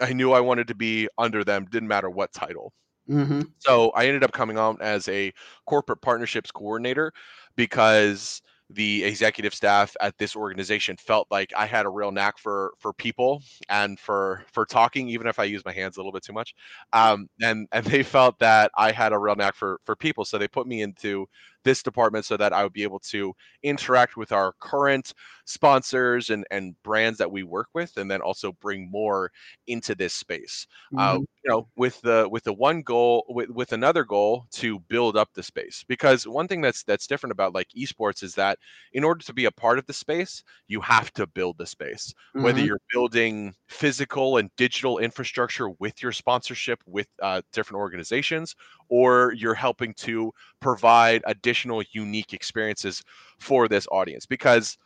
i 0.00 0.12
knew 0.12 0.32
i 0.32 0.40
wanted 0.40 0.68
to 0.68 0.74
be 0.74 1.08
under 1.18 1.44
them 1.44 1.66
didn't 1.66 1.88
matter 1.88 2.10
what 2.10 2.32
title 2.32 2.72
Mhm. 3.06 3.52
so 3.58 3.90
I 3.90 4.06
ended 4.06 4.24
up 4.24 4.32
coming 4.32 4.58
on 4.58 4.78
as 4.80 5.08
a 5.08 5.32
corporate 5.66 6.00
partnerships 6.02 6.50
coordinator 6.50 7.12
because 7.56 8.40
the 8.72 9.02
executive 9.04 9.52
staff 9.52 9.96
at 10.00 10.16
this 10.16 10.36
organization 10.36 10.96
felt 10.96 11.26
like 11.30 11.52
I 11.56 11.66
had 11.66 11.86
a 11.86 11.90
real 11.90 12.12
knack 12.12 12.38
for 12.38 12.72
for 12.78 12.92
people 12.92 13.42
and 13.68 13.98
for 13.98 14.44
for 14.52 14.64
talking, 14.64 15.08
even 15.08 15.26
if 15.26 15.38
I 15.40 15.44
use 15.44 15.64
my 15.64 15.72
hands 15.72 15.96
a 15.96 16.00
little 16.00 16.12
bit 16.12 16.22
too 16.22 16.32
much. 16.32 16.54
Um, 16.92 17.28
and 17.42 17.66
and 17.72 17.84
they 17.84 18.02
felt 18.04 18.38
that 18.38 18.70
I 18.76 18.92
had 18.92 19.12
a 19.12 19.18
real 19.18 19.34
knack 19.36 19.56
for 19.56 19.80
for 19.84 19.96
people, 19.96 20.24
so 20.24 20.38
they 20.38 20.48
put 20.48 20.66
me 20.68 20.82
into 20.82 21.26
this 21.64 21.82
department 21.82 22.24
so 22.24 22.36
that 22.36 22.52
I 22.52 22.62
would 22.62 22.72
be 22.72 22.82
able 22.82 23.00
to 23.00 23.34
interact 23.62 24.16
with 24.16 24.32
our 24.32 24.52
current 24.60 25.12
sponsors 25.46 26.30
and 26.30 26.44
and 26.50 26.80
brands 26.82 27.18
that 27.18 27.30
we 27.30 27.42
work 27.42 27.68
with, 27.74 27.96
and 27.96 28.10
then 28.10 28.20
also 28.20 28.52
bring 28.52 28.90
more 28.90 29.30
into 29.66 29.94
this 29.94 30.14
space 30.14 30.66
uh, 30.96 31.18
Mhm. 31.18 31.24
you 31.44 31.50
know 31.50 31.68
with 31.76 32.00
the 32.02 32.28
with 32.30 32.44
the 32.44 32.52
one 32.52 32.82
goal 32.82 33.24
with, 33.28 33.50
with 33.50 33.72
another 33.72 34.04
goal 34.04 34.44
to 34.52 34.78
build 34.80 35.16
up 35.16 35.28
the 35.34 35.42
space 35.42 35.84
because 35.88 36.26
one 36.26 36.48
thing 36.48 36.60
that's 36.60 36.82
that's 36.84 37.06
different 37.06 37.32
about 37.32 37.54
like 37.54 37.68
esports 37.76 38.22
is 38.22 38.34
that 38.34 38.58
in 38.92 39.04
order 39.04 39.24
to 39.24 39.32
be 39.32 39.44
a 39.46 39.50
part 39.52 39.78
of 39.78 39.86
the 39.86 39.92
space 39.92 40.42
you 40.68 40.80
have 40.80 41.12
to 41.12 41.26
build 41.26 41.56
the 41.58 41.66
space 41.66 42.12
whether 42.38 42.60
Mhm. 42.60 42.70
you're 42.70 42.80
building 42.92 43.54
physical 43.68 44.36
and 44.38 44.50
digital 44.56 44.98
infrastructure 44.98 45.70
with 45.70 46.02
your 46.02 46.12
sponsorship 46.12 46.82
with 46.86 47.08
uh, 47.22 47.40
different 47.52 47.78
organizations 47.80 48.54
or 48.88 49.32
you're 49.34 49.54
helping 49.54 49.94
to 49.94 50.32
provide 50.60 51.22
additional 51.50 51.82
unique 51.92 52.32
experiences 52.32 53.02
for 53.38 53.68
this 53.68 53.86
audience 53.90 54.26
because 54.26 54.78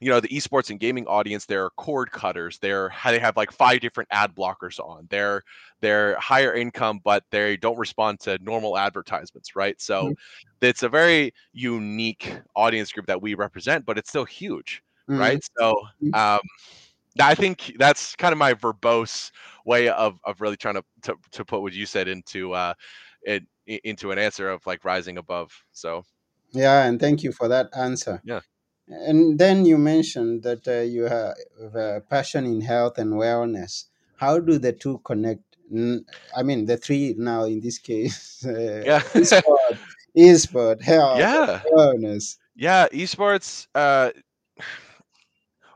you 0.00 0.10
know 0.10 0.20
the 0.20 0.28
esports 0.28 0.70
and 0.70 0.80
gaming 0.80 1.06
audience 1.06 1.46
they're 1.46 1.70
cord 1.70 2.10
cutters 2.12 2.58
they're 2.58 2.90
they 3.04 3.18
have 3.18 3.36
like 3.36 3.50
five 3.50 3.80
different 3.80 4.08
ad 4.12 4.34
blockers 4.34 4.78
on 4.78 5.06
they're 5.10 5.42
they're 5.80 6.18
higher 6.18 6.54
income 6.54 7.00
but 7.04 7.24
they 7.30 7.56
don't 7.56 7.78
respond 7.78 8.20
to 8.20 8.38
normal 8.42 8.78
advertisements 8.78 9.56
right 9.56 9.80
so 9.80 10.10
Mhm. 10.10 10.14
it's 10.62 10.82
a 10.84 10.88
very 10.88 11.32
unique 11.52 12.40
audience 12.56 12.92
group 12.92 13.06
that 13.06 13.20
we 13.20 13.34
represent 13.34 13.84
but 13.86 13.98
it's 13.98 14.10
still 14.10 14.24
huge 14.24 14.82
Mhm. 15.08 15.18
right 15.20 15.40
so 15.58 15.82
Mhm. 16.02 16.14
um 16.14 16.40
i 17.20 17.34
think 17.34 17.74
that's 17.78 18.14
kind 18.16 18.32
of 18.32 18.38
my 18.38 18.54
verbose 18.54 19.30
way 19.64 19.88
of 19.88 20.20
of 20.24 20.40
really 20.40 20.56
trying 20.56 20.74
to 20.74 20.84
to, 21.02 21.14
to 21.32 21.44
put 21.44 21.62
what 21.62 21.72
you 21.72 21.86
said 21.86 22.08
into 22.08 22.52
uh 22.54 22.74
it 23.22 23.42
into 23.84 24.10
an 24.10 24.18
answer 24.18 24.48
of 24.50 24.66
like 24.66 24.84
rising 24.84 25.18
above 25.18 25.50
so 25.72 26.02
Yeah, 26.52 26.84
and 26.86 26.98
thank 26.98 27.22
you 27.22 27.32
for 27.32 27.48
that 27.48 27.68
answer. 27.76 28.22
yeah 28.24 28.40
And 28.88 29.38
then 29.38 29.66
you 29.66 29.76
mentioned 29.78 30.42
that 30.44 30.66
uh, 30.66 30.80
you 30.80 31.04
have 31.04 31.36
a 31.74 32.00
passion 32.08 32.44
in 32.46 32.60
health 32.62 32.98
and 32.98 33.12
wellness. 33.14 33.84
How 34.16 34.38
do 34.40 34.58
the 34.58 34.72
two 34.72 34.98
connect? 35.04 35.42
I 36.36 36.42
mean, 36.42 36.64
the 36.64 36.76
three 36.78 37.14
now 37.18 37.44
in 37.44 37.60
this 37.60 37.78
case, 37.78 38.44
uh, 38.46 38.84
yeah 38.86 39.02
e-sport, 39.14 39.76
e-sport, 40.14 40.82
health, 40.82 41.20
yeah 41.20 41.62
wellness. 41.72 42.36
Yeah, 42.56 42.88
esports. 42.92 43.68
Uh, 43.74 44.10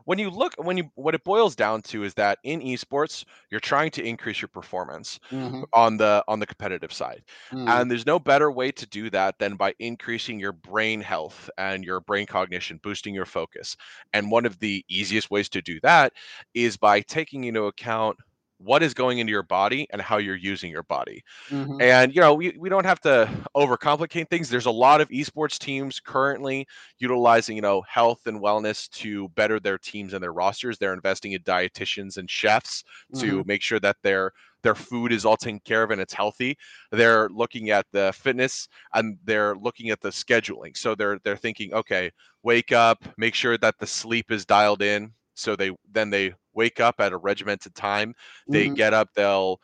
when 0.05 0.19
you 0.19 0.31
look 0.31 0.55
when 0.59 0.77
you 0.77 0.91
what 0.95 1.15
it 1.15 1.25
boils 1.25 1.55
down 1.57 1.83
to 1.83 2.05
is 2.05 2.15
that 2.15 2.39
in 2.45 2.61
esports 2.61 3.25
you're 3.51 3.61
trying 3.61 3.91
to 3.91 4.03
increase 4.05 4.41
your 4.41 4.49
performance 4.49 5.19
Mm-hmm. 5.31 5.63
on 5.73 5.97
the 5.97 6.25
on 6.29 6.39
the 6.41 6.47
competitive 6.47 6.93
side 6.93 7.23
Mm-hmm. 7.53 7.69
and 7.69 7.91
there's 7.91 8.07
no 8.07 8.19
better 8.19 8.51
way 8.51 8.73
to 8.73 8.87
do 8.87 9.11
that 9.11 9.39
than 9.39 9.57
by 9.57 9.75
increasing 9.79 10.39
your 10.39 10.53
brain 10.53 11.01
health 11.01 11.49
and 11.59 11.85
your 11.85 12.01
brain 12.01 12.27
cognition 12.27 12.79
boosting 12.83 13.15
your 13.15 13.27
focus 13.27 13.77
and 14.13 14.31
one 14.31 14.47
of 14.47 14.59
the 14.59 14.85
easiest 14.89 15.31
ways 15.31 15.49
to 15.51 15.63
do 15.63 15.81
that 15.81 16.13
is 16.55 16.77
by 16.77 17.01
taking 17.01 17.45
into 17.45 17.65
account 17.65 18.17
what 18.63 18.83
is 18.83 18.95
going 18.95 19.19
into 19.19 19.31
your 19.31 19.43
body 19.43 19.87
and 19.91 20.01
how 20.01 20.19
you're 20.19 20.37
using 20.37 20.71
your 20.71 20.83
body 20.85 21.23
Mm-hmm. 21.51 21.81
and 21.81 22.15
you 22.15 22.21
know 22.21 22.35
we, 22.35 22.55
we 22.59 22.69
don't 22.69 22.85
have 22.87 23.01
to 23.01 23.29
overcomplicate 23.57 24.29
things 24.29 24.49
there's 24.49 24.67
a 24.67 24.71
lot 24.71 25.01
of 25.01 25.09
esports 25.09 25.59
teams 25.59 26.01
currently 26.01 26.67
utilizing 26.99 27.57
you 27.57 27.63
know 27.63 27.83
health 27.83 28.27
and 28.27 28.41
wellness 28.41 28.89
to 28.91 29.29
better 29.31 29.59
their 29.59 29.79
teams 29.79 30.13
and 30.13 30.23
their 30.23 30.33
rosters 30.33 30.79
they're 30.79 30.95
investing 30.95 31.33
in 31.33 31.43
dietitians 31.43 32.17
and 32.19 32.31
chefs 32.31 32.85
to 33.15 33.43
Mhm. 33.43 33.47
make 33.47 33.63
sure 33.63 33.81
that 33.81 33.97
their 34.03 34.33
their 34.63 34.75
food 34.75 35.13
is 35.13 35.25
all 35.25 35.37
taken 35.37 35.61
care 35.61 35.83
of 35.83 35.91
and 35.91 36.01
it's 36.01 36.15
healthy 36.15 36.57
they're 36.91 37.29
looking 37.31 37.71
at 37.71 37.87
the 37.93 38.13
fitness 38.15 38.69
and 38.95 39.19
they're 39.25 39.57
looking 39.57 39.91
at 39.91 40.01
the 40.01 40.11
scheduling 40.11 40.77
so 40.77 40.95
they're 40.95 41.19
they're 41.25 41.37
thinking 41.37 41.73
okay 41.75 42.11
wake 42.43 42.73
up 42.73 43.05
make 43.17 43.35
sure 43.35 43.57
that 43.59 43.79
the 43.79 43.87
sleep 43.87 44.31
is 44.31 44.45
dialed 44.47 44.83
in 44.83 45.13
so 45.35 45.57
they 45.57 45.71
then 45.91 46.11
they 46.11 46.35
wake 46.55 46.81
up 46.81 46.97
at 47.01 47.13
a 47.13 47.17
regimented 47.17 47.75
time 47.75 48.15
they 48.51 48.69
Mhm. 48.69 48.71
get 48.71 48.93
up 48.95 49.09
they'll 49.15 49.59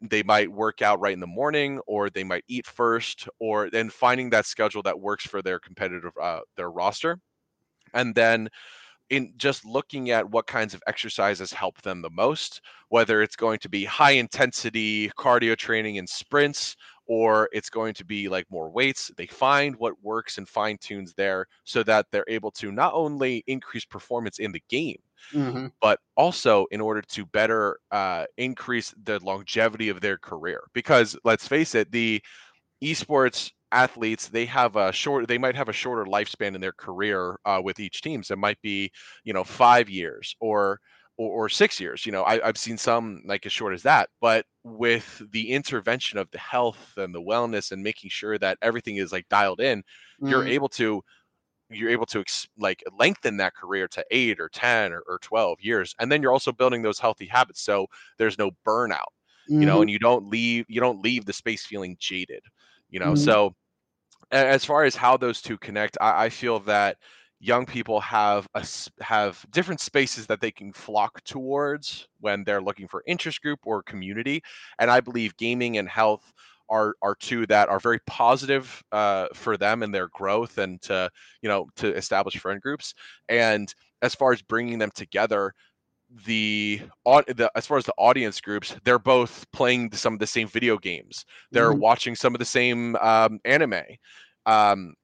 they 0.00 0.22
might 0.22 0.50
work 0.50 0.82
out 0.82 1.00
right 1.00 1.12
in 1.12 1.20
the 1.20 1.26
morning 1.26 1.78
or 1.86 2.08
they 2.10 2.24
might 2.24 2.44
eat 2.48 2.66
first 2.66 3.28
or 3.38 3.70
then 3.70 3.90
finding 3.90 4.30
that 4.30 4.46
schedule 4.46 4.82
that 4.82 4.98
works 5.00 5.26
for 5.26 5.42
their 5.42 5.58
competitive 5.60 6.12
uh, 6.20 6.40
their 6.56 6.70
roster 6.70 7.18
and 7.92 8.14
then 8.14 8.48
in 9.10 9.34
just 9.36 9.64
looking 9.66 10.10
at 10.10 10.30
what 10.30 10.46
kinds 10.46 10.74
of 10.74 10.82
exercises 10.86 11.52
help 11.52 11.80
them 11.82 12.02
the 12.02 12.10
most 12.10 12.60
whether 12.88 13.22
it's 13.22 13.36
going 13.36 13.58
to 13.58 13.68
be 13.68 13.84
high 13.84 14.12
intensity 14.12 15.10
cardio 15.18 15.56
training 15.56 15.98
and 15.98 16.08
sprints 16.08 16.76
or 17.06 17.48
it's 17.52 17.70
going 17.70 17.94
to 17.94 18.04
be 18.04 18.28
like 18.28 18.46
more 18.50 18.70
weights 18.70 19.10
they 19.18 19.26
find 19.26 19.76
what 19.76 20.00
works 20.02 20.38
and 20.38 20.48
fine 20.48 20.78
tunes 20.78 21.14
there 21.14 21.46
so 21.64 21.82
that 21.82 22.06
they're 22.12 22.24
able 22.28 22.50
to 22.50 22.72
not 22.72 22.94
only 22.94 23.44
increase 23.46 23.84
performance 23.84 24.38
in 24.38 24.52
the 24.52 24.62
game 24.70 24.98
Mhm. 25.32 25.72
but 25.80 26.00
also 26.16 26.66
in 26.70 26.80
order 26.80 27.02
to 27.02 27.26
better 27.26 27.78
uh, 27.90 28.26
increase 28.38 28.94
the 29.02 29.18
longevity 29.24 29.88
of 29.88 30.00
their 30.00 30.18
career. 30.18 30.62
Because 30.72 31.16
let's 31.24 31.46
face 31.48 31.74
it, 31.74 31.90
the 31.92 32.22
esports 32.82 33.50
athletes 33.72 34.28
they 34.28 34.46
have 34.46 34.76
a 34.76 34.92
short 34.92 35.26
they 35.28 35.38
might 35.38 35.56
have 35.56 35.68
a 35.68 35.72
shorter 35.72 36.04
lifespan 36.04 36.54
in 36.54 36.60
their 36.60 36.72
career 36.72 37.38
uh, 37.44 37.60
with 37.62 37.80
each 37.80 38.02
team 38.02 38.22
so 38.22 38.34
it 38.34 38.38
might 38.38 38.60
be 38.62 38.90
you 39.24 39.32
know 39.32 39.42
five 39.44 39.90
years 39.90 40.36
or 40.40 40.78
or, 41.16 41.44
or 41.46 41.48
six 41.48 41.80
years 41.80 42.06
you 42.06 42.12
know 42.12 42.22
I, 42.22 42.46
i've 42.46 42.58
seen 42.58 42.78
some 42.78 43.22
like 43.26 43.46
as 43.46 43.52
short 43.52 43.74
as 43.74 43.82
that 43.82 44.10
but 44.20 44.46
with 44.62 45.22
the 45.32 45.50
intervention 45.50 46.18
of 46.18 46.30
the 46.30 46.38
health 46.38 46.92
and 46.96 47.14
the 47.14 47.20
wellness 47.22 47.72
and 47.72 47.82
making 47.82 48.10
sure 48.10 48.38
that 48.38 48.58
everything 48.62 48.96
is 48.96 49.12
like 49.12 49.28
dialed 49.28 49.60
in 49.60 49.82
you're 50.26 50.44
Mhm. 50.44 50.46
able 50.46 50.68
to 50.70 51.02
you're 51.70 51.90
able 51.90 52.06
to 52.06 52.20
ex- 52.20 52.46
like 52.58 52.82
lengthen 52.98 53.36
that 53.38 53.54
career 53.54 53.88
to 53.88 54.04
eight 54.10 54.40
or 54.40 54.48
10 54.48 54.92
or, 54.92 55.02
or 55.08 55.18
12 55.20 55.60
years 55.60 55.94
and 55.98 56.10
then 56.12 56.22
you're 56.22 56.32
also 56.32 56.52
building 56.52 56.82
those 56.82 56.98
healthy 56.98 57.26
habits 57.26 57.62
so 57.62 57.86
there's 58.18 58.38
no 58.38 58.50
burnout 58.66 59.12
you 59.58 59.66
know 59.66 59.80
Mhm. 59.80 59.82
and 59.82 59.90
you 59.90 59.98
don't 59.98 60.28
leave 60.28 60.66
you 60.68 60.80
don't 60.80 61.02
leave 61.02 61.24
the 61.24 61.32
space 61.32 61.64
feeling 61.66 61.96
jaded 61.98 62.42
you 62.90 63.00
know 63.00 63.14
Mhm. 63.14 63.14
so 63.14 63.54
as 64.30 64.64
far 64.64 64.84
as 64.84 64.96
how 64.96 65.16
those 65.16 65.42
two 65.42 65.58
connect 65.58 65.96
i, 66.00 66.26
I 66.26 66.28
feel 66.30 66.60
that 66.60 66.98
young 67.40 67.66
people 67.66 68.00
have 68.00 68.48
a, 68.54 68.66
have 69.00 69.44
different 69.50 69.80
spaces 69.80 70.26
that 70.28 70.40
they 70.40 70.50
can 70.50 70.72
flock 70.72 71.22
towards 71.24 72.08
when 72.20 72.44
they're 72.44 72.62
looking 72.62 72.88
for 72.88 73.02
interest 73.06 73.42
group 73.42 73.60
or 73.64 73.82
community 73.82 74.42
and 74.78 74.90
i 74.90 75.00
believe 75.00 75.36
gaming 75.36 75.78
and 75.78 75.88
health 75.88 76.32
are 76.68 76.94
are 77.02 77.14
two 77.16 77.46
that 77.46 77.68
are 77.68 77.80
very 77.80 78.00
positive 78.06 78.82
uh, 78.92 79.28
for 79.34 79.56
them 79.56 79.82
and 79.82 79.94
their 79.94 80.08
growth 80.08 80.58
and 80.58 80.80
to 80.82 81.10
you 81.42 81.48
know 81.48 81.68
to 81.76 81.94
establish 81.96 82.38
friend 82.38 82.60
groups. 82.60 82.94
And 83.28 83.72
as 84.02 84.14
far 84.14 84.32
as 84.32 84.42
bringing 84.42 84.78
them 84.78 84.90
together 84.94 85.54
the, 86.26 86.80
the 87.04 87.50
as 87.56 87.66
far 87.66 87.78
as 87.78 87.84
the 87.86 87.94
audience 87.98 88.40
groups 88.40 88.76
they're 88.84 88.98
both 88.98 89.50
playing 89.52 89.90
some 89.92 90.12
of 90.12 90.20
the 90.20 90.26
same 90.26 90.46
video 90.48 90.78
games. 90.78 91.24
They're 91.52 91.72
Mhm. 91.72 91.78
watching 91.78 92.14
some 92.14 92.34
of 92.34 92.38
the 92.38 92.44
same 92.44 92.96
um, 92.96 93.40
anime. 93.44 93.82
Um, 94.46 94.94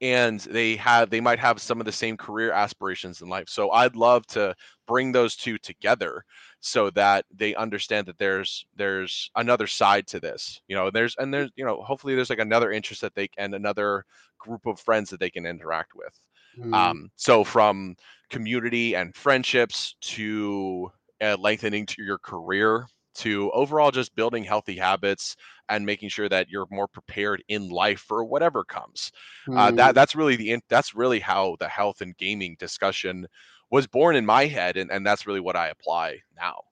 and 0.00 0.40
they 0.40 0.76
have 0.76 1.10
they 1.10 1.20
might 1.20 1.38
have 1.38 1.60
some 1.60 1.80
of 1.80 1.86
the 1.86 1.92
same 1.92 2.16
career 2.16 2.52
aspirations 2.52 3.22
in 3.22 3.28
life. 3.28 3.48
So 3.48 3.70
i'd 3.72 3.96
love 3.96 4.26
to 4.28 4.54
bring 4.86 5.12
those 5.12 5.36
two 5.36 5.56
together 5.58 6.24
so 6.64 6.90
that 6.90 7.26
they 7.30 7.54
understand 7.54 8.06
that 8.06 8.18
there's 8.18 8.66
there's 8.74 9.30
another 9.36 9.66
side 9.66 10.06
to 10.06 10.18
this 10.20 10.62
you 10.66 10.74
know 10.74 10.90
there's 10.90 11.14
and 11.18 11.32
there's 11.34 11.50
you 11.56 11.64
know 11.64 11.82
hopefully 11.82 12.14
there's 12.14 12.30
like 12.30 12.38
another 12.38 12.72
interest 12.72 13.02
that 13.02 13.14
they 13.14 13.28
and 13.38 13.54
another 13.54 14.04
group 14.38 14.66
of 14.66 14.80
friends 14.80 15.10
that 15.10 15.20
they 15.20 15.30
can 15.30 15.46
interact 15.46 15.94
with 15.94 16.20
Mhm. 16.56 16.94
um 16.94 17.10
so 17.16 17.44
from 17.44 17.94
community 18.30 18.94
and 18.96 19.14
friendships 19.14 19.96
to 20.00 20.90
uh, 21.20 21.36
lengthening 21.38 21.86
to 21.86 22.02
your 22.02 22.18
career 22.18 22.86
to 23.14 23.50
overall 23.52 23.92
just 23.92 24.14
building 24.16 24.42
healthy 24.42 24.76
habits 24.76 25.36
and 25.68 25.86
making 25.86 26.08
sure 26.08 26.28
that 26.28 26.48
you're 26.48 26.66
more 26.70 26.88
prepared 26.88 27.42
in 27.48 27.68
life 27.68 28.00
for 28.00 28.24
whatever 28.24 28.64
comes 28.64 29.12
uh, 29.56 29.70
Mhm. 29.70 29.76
that 29.76 29.94
that's 29.94 30.14
really 30.14 30.36
the 30.36 30.50
in- 30.52 30.62
that's 30.68 30.94
really 30.94 31.20
how 31.20 31.56
the 31.60 31.68
health 31.68 32.00
and 32.00 32.16
gaming 32.16 32.56
discussion 32.58 33.26
was 33.70 33.86
born 33.86 34.16
in 34.16 34.26
my 34.26 34.46
head 34.46 34.76
and, 34.76 34.90
and 34.90 35.06
that's 35.06 35.26
really 35.26 35.40
what 35.40 35.56
i 35.56 35.68
apply 35.68 36.18
now 36.36 36.62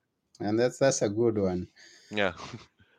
And 0.40 0.58
that's 0.58 0.76
that's 0.78 1.00
a 1.00 1.08
good 1.08 1.38
one. 1.38 1.68
yeah 2.10 2.32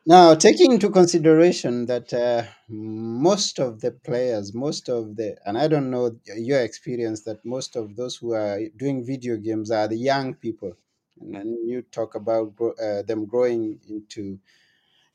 Now, 0.06 0.34
taking 0.34 0.72
into 0.72 0.90
consideration 0.90 1.86
that 1.86 2.12
uh, 2.12 2.44
most 2.68 3.58
of 3.58 3.80
the 3.80 3.90
players, 3.90 4.52
most 4.54 4.88
of 4.90 5.16
the, 5.16 5.36
and 5.46 5.56
I 5.56 5.66
don't 5.66 5.90
know 5.90 6.18
your 6.36 6.60
experience, 6.60 7.22
that 7.22 7.42
most 7.44 7.74
of 7.74 7.96
those 7.96 8.16
who 8.16 8.32
are 8.32 8.60
doing 8.76 9.04
video 9.04 9.36
games 9.38 9.70
are 9.70 9.88
the 9.88 9.96
young 9.96 10.34
people, 10.34 10.76
and 11.20 11.34
then 11.34 11.58
you 11.66 11.80
talk 11.82 12.14
about 12.14 12.52
uh, 12.60 13.00
them 13.02 13.24
growing 13.24 13.80
into, 13.88 14.38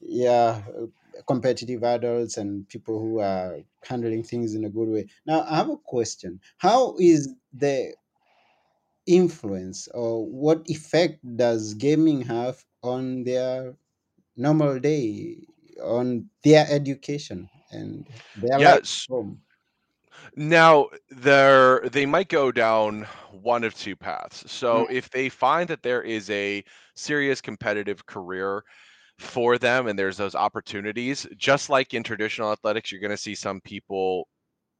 yeah, 0.01 0.63
uh, 0.79 0.87
competitive 1.27 1.83
adults 1.83 2.37
and 2.37 2.67
people 2.69 2.99
who 2.99 3.19
are 3.19 3.59
handling 3.83 4.23
things 4.23 4.55
in 4.55 4.65
a 4.65 4.69
good 4.69 4.89
way. 4.89 5.07
Now, 5.25 5.41
I 5.43 5.57
have 5.57 5.69
a 5.69 5.77
question: 5.77 6.41
How 6.57 6.95
is 6.99 7.29
the 7.53 7.93
influence, 9.05 9.87
or 9.93 10.25
what 10.25 10.61
effect 10.69 11.19
does 11.35 11.73
gaming 11.73 12.21
have 12.21 12.63
on 12.83 13.23
their 13.23 13.75
normal 14.37 14.79
day 14.79 15.37
on 15.83 16.29
their 16.43 16.65
education 16.69 17.49
and 17.71 18.07
their 18.37 18.57
life 18.57 18.61
yes 18.61 19.05
at 19.09 19.13
home. 19.13 19.41
now 20.35 20.87
there 21.09 21.81
they 21.91 22.05
might 22.05 22.29
go 22.29 22.51
down 22.51 23.05
one 23.31 23.63
of 23.63 23.73
two 23.75 23.95
paths. 23.95 24.49
So 24.51 24.85
hmm. 24.85 24.93
if 24.93 25.09
they 25.09 25.29
find 25.29 25.67
that 25.69 25.83
there 25.83 26.01
is 26.01 26.29
a 26.29 26.63
serious 26.95 27.41
competitive 27.41 28.05
career 28.05 28.63
for 29.17 29.57
them 29.57 29.87
and 29.87 29.99
there's 29.99 30.17
those 30.17 30.35
opportunities 30.35 31.27
just 31.37 31.69
like 31.69 31.93
in 31.93 32.03
traditional 32.03 32.53
athletics 32.53 32.89
you're 32.89 33.01
going 33.01 33.11
to 33.11 33.17
see 33.17 33.35
some 33.35 33.59
people 33.61 34.29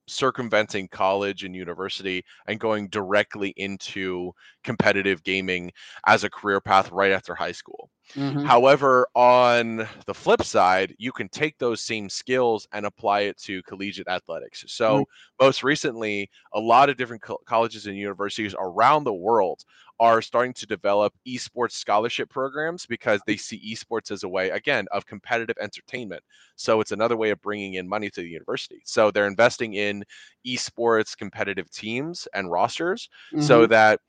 circumventing 0.10 0.88
college 0.89 1.43
and 1.43 1.56
university 1.56 2.24
and 2.48 2.60
going 2.60 2.88
directly 2.89 3.50
into 3.58 4.34
competitive 4.63 5.24
gaming 5.24 5.72
as 6.08 6.24
a 6.24 6.30
career 6.30 6.62
path 6.62 6.91
right 6.91 7.12
after 7.12 7.36
high 7.36 7.52
school. 7.54 7.88
Mhm, 8.15 8.50
However, 8.50 9.08
on 9.15 9.88
the 10.06 10.13
flip 10.13 10.43
side, 10.43 10.95
you 10.98 11.12
can 11.12 11.30
take 11.30 11.58
those 11.58 11.82
same 11.82 12.10
skills 12.10 12.67
and 12.72 12.86
apply 12.86 13.22
it 13.22 13.38
to 13.39 13.62
collegiate 13.63 14.08
athletics. 14.08 14.63
mm, 14.88 15.04
So, 15.08 15.08
most 15.39 15.63
recently, 15.63 16.30
a 16.54 16.60
lot 16.60 16.89
of 16.89 16.98
different 16.98 17.22
co- 17.22 17.39
colleges 17.45 17.86
and 17.88 17.98
universities 17.98 18.56
around 18.58 19.04
the 19.04 19.13
world 19.13 19.63
are 20.00 20.22
starting 20.22 20.54
to 20.54 20.65
develop 20.65 21.13
esports 21.28 21.74
scholarship 21.74 22.30
programs 22.30 22.86
because 22.86 23.22
they 23.28 23.36
see 23.36 23.60
esports 23.74 24.12
as 24.12 24.24
a 24.24 24.30
way, 24.30 24.50
again, 24.50 24.88
of 24.91 25.06
competitive 25.06 25.58
entertainment. 25.60 26.24
So, 26.56 26.80
it's 26.82 26.91
another 26.91 27.17
way 27.17 27.32
of 27.32 27.41
bringing 27.41 27.76
in 27.76 27.88
money 27.88 28.10
to 28.12 28.22
the 28.22 28.30
university. 28.30 28.82
So, 28.86 29.12
they're 29.12 29.28
investing 29.28 29.74
in 29.74 30.04
esports 30.48 31.17
competitive 31.17 31.69
teams 31.69 32.28
and 32.34 32.50
rosters 32.52 33.10
so 33.38 33.65
mhm, 33.65 33.67
that 33.67 34.00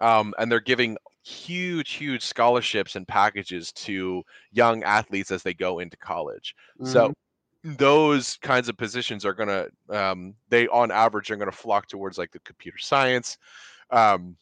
um, 0.00 0.34
and 0.38 0.50
they're 0.50 0.60
giving 0.60 0.96
huge, 1.26 1.92
huge 1.92 2.22
scholarships 2.24 2.96
and 2.96 3.06
packages 3.08 3.72
to 3.72 4.22
young 4.52 4.82
athletes 4.84 5.30
as 5.30 5.42
they 5.42 5.54
go 5.54 5.78
into 5.80 5.96
college. 5.96 6.54
So 6.82 7.08
mhm, 7.08 7.14
those 7.64 8.38
kinds 8.38 8.68
of 8.68 8.76
positions 8.78 9.24
are 9.24 9.34
going 9.34 9.48
to, 9.50 9.70
um, 9.96 10.36
they 10.48 10.68
on 10.68 10.90
average 10.92 11.30
are 11.30 11.36
going 11.36 11.50
to 11.50 11.56
flock 11.56 11.88
towards 11.88 12.18
like 12.18 12.32
the 12.32 12.40
computer 12.40 12.78
science, 12.78 13.38
um, 13.90 14.36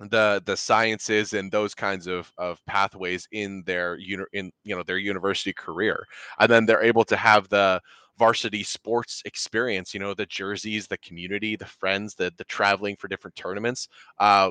the 0.00 0.42
the 0.44 0.56
sciences 0.56 1.32
and 1.34 1.52
those 1.52 1.74
kinds 1.74 2.06
of 2.08 2.32
of 2.36 2.64
pathways 2.66 3.28
in 3.30 3.62
their 3.64 3.96
uni- 3.98 4.24
in 4.32 4.50
you 4.64 4.74
know 4.74 4.82
their 4.82 4.98
university 4.98 5.52
career 5.52 6.04
and 6.40 6.50
then 6.50 6.66
they're 6.66 6.82
able 6.82 7.04
to 7.04 7.16
have 7.16 7.48
the 7.48 7.80
varsity 8.18 8.64
sports 8.64 9.22
experience 9.24 9.94
you 9.94 10.00
know 10.00 10.12
the 10.12 10.26
jerseys 10.26 10.88
the 10.88 10.98
community 10.98 11.54
the 11.56 11.64
friends 11.66 12.14
the 12.16 12.32
the 12.38 12.44
traveling 12.44 12.96
for 12.96 13.06
different 13.08 13.36
tournaments 13.36 13.88
uh 14.18 14.50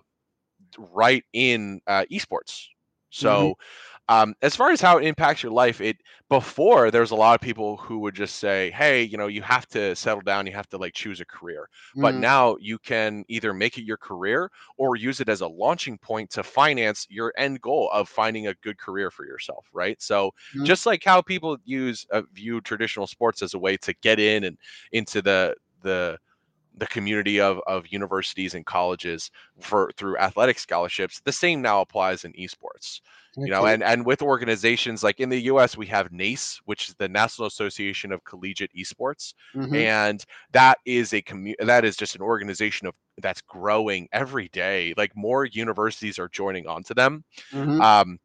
right 0.78 1.24
in 1.34 1.82
uh, 1.88 2.06
esports. 2.12 2.68
So 3.10 3.56
um, 4.10 4.36
as 4.42 4.56
far 4.56 4.72
as 4.72 4.82
how 4.82 4.98
it 4.98 5.06
impacts 5.06 5.44
your 5.44 5.52
life, 5.52 5.80
it 5.82 5.98
before 6.30 6.92
there's 6.92 7.12
a 7.12 7.16
lot 7.16 7.36
of 7.36 7.42
people 7.42 7.78
who 7.78 8.00
would 8.00 8.16
just 8.16 8.38
say, 8.38 8.72
"Hey, 8.72 9.04
you 9.04 9.18
know, 9.18 9.28
you 9.28 9.42
have 9.44 9.68
to 9.70 9.96
settle 9.96 10.22
down. 10.22 10.46
You 10.48 10.54
have 10.54 10.68
to 10.70 10.78
like 10.78 10.94
choose 10.94 11.22
a 11.22 11.26
career." 11.26 11.70
But 12.02 12.16
Mm, 12.16 12.18
now 12.18 12.58
you 12.60 12.80
can 12.80 13.24
either 13.30 13.54
make 13.54 13.78
it 13.78 13.84
your 13.84 13.98
career 13.98 14.52
or 14.78 14.96
use 14.96 15.22
it 15.22 15.30
as 15.30 15.42
a 15.42 15.48
launching 15.48 15.98
point 16.00 16.32
to 16.32 16.44
finance 16.44 17.08
your 17.10 17.34
end 17.38 17.62
goal 17.62 17.90
of 17.94 18.10
finding 18.10 18.48
a 18.48 18.56
good 18.56 18.78
career 18.78 19.10
for 19.12 19.26
yourself, 19.26 19.68
right? 19.74 20.02
So 20.02 20.32
mm, 20.54 20.64
just 20.64 20.86
like 20.86 21.04
how 21.04 21.22
people 21.22 21.58
use 21.64 22.06
uh, 22.12 22.24
view 22.34 22.62
traditional 22.62 23.08
sports 23.08 23.42
as 23.42 23.54
a 23.54 23.60
way 23.60 23.78
to 23.78 23.94
get 24.02 24.20
in 24.20 24.44
and 24.44 24.58
into 24.92 25.22
the 25.22 25.56
the 25.82 26.18
the 26.78 26.88
community 26.88 27.40
of 27.40 27.60
of 27.68 27.88
universities 27.88 28.54
and 28.56 28.66
colleges 28.66 29.30
for 29.60 29.92
through 29.98 30.18
athletic 30.18 30.60
scholarships 30.60 31.22
the 31.26 31.32
same 31.32 31.62
now 31.62 31.82
applies 31.82 32.26
in 32.26 32.34
esports 32.34 33.02
you 33.44 33.52
know 33.52 33.66
and 33.66 33.84
and 33.84 34.06
with 34.06 34.22
organizations 34.22 35.04
like 35.04 35.20
in 35.20 35.30
the 35.30 35.42
US 35.44 35.78
we 35.78 35.86
have 35.88 36.12
NACE 36.12 36.60
which 36.66 36.90
is 36.90 36.96
the 36.96 37.10
National 37.10 37.48
Association 37.48 38.12
of 38.12 38.24
Collegiate 38.24 38.72
Esports 38.78 39.34
Mm-hmm. 39.56 39.84
and 39.84 40.24
that 40.52 40.78
is 40.86 41.14
a 41.14 41.22
commu- 41.22 41.56
that 41.60 41.86
is 41.86 41.96
just 41.98 42.16
an 42.16 42.22
organization 42.22 42.88
of 42.88 42.94
that's 43.22 43.42
growing 43.42 44.08
every 44.12 44.48
day 44.50 44.94
like 44.98 45.16
more 45.16 45.46
universities 45.46 46.18
are 46.20 46.30
joining 46.30 46.68
onto 46.68 46.94
them 46.94 47.24
Mm-hmm. 47.54 47.82
um 47.82 48.20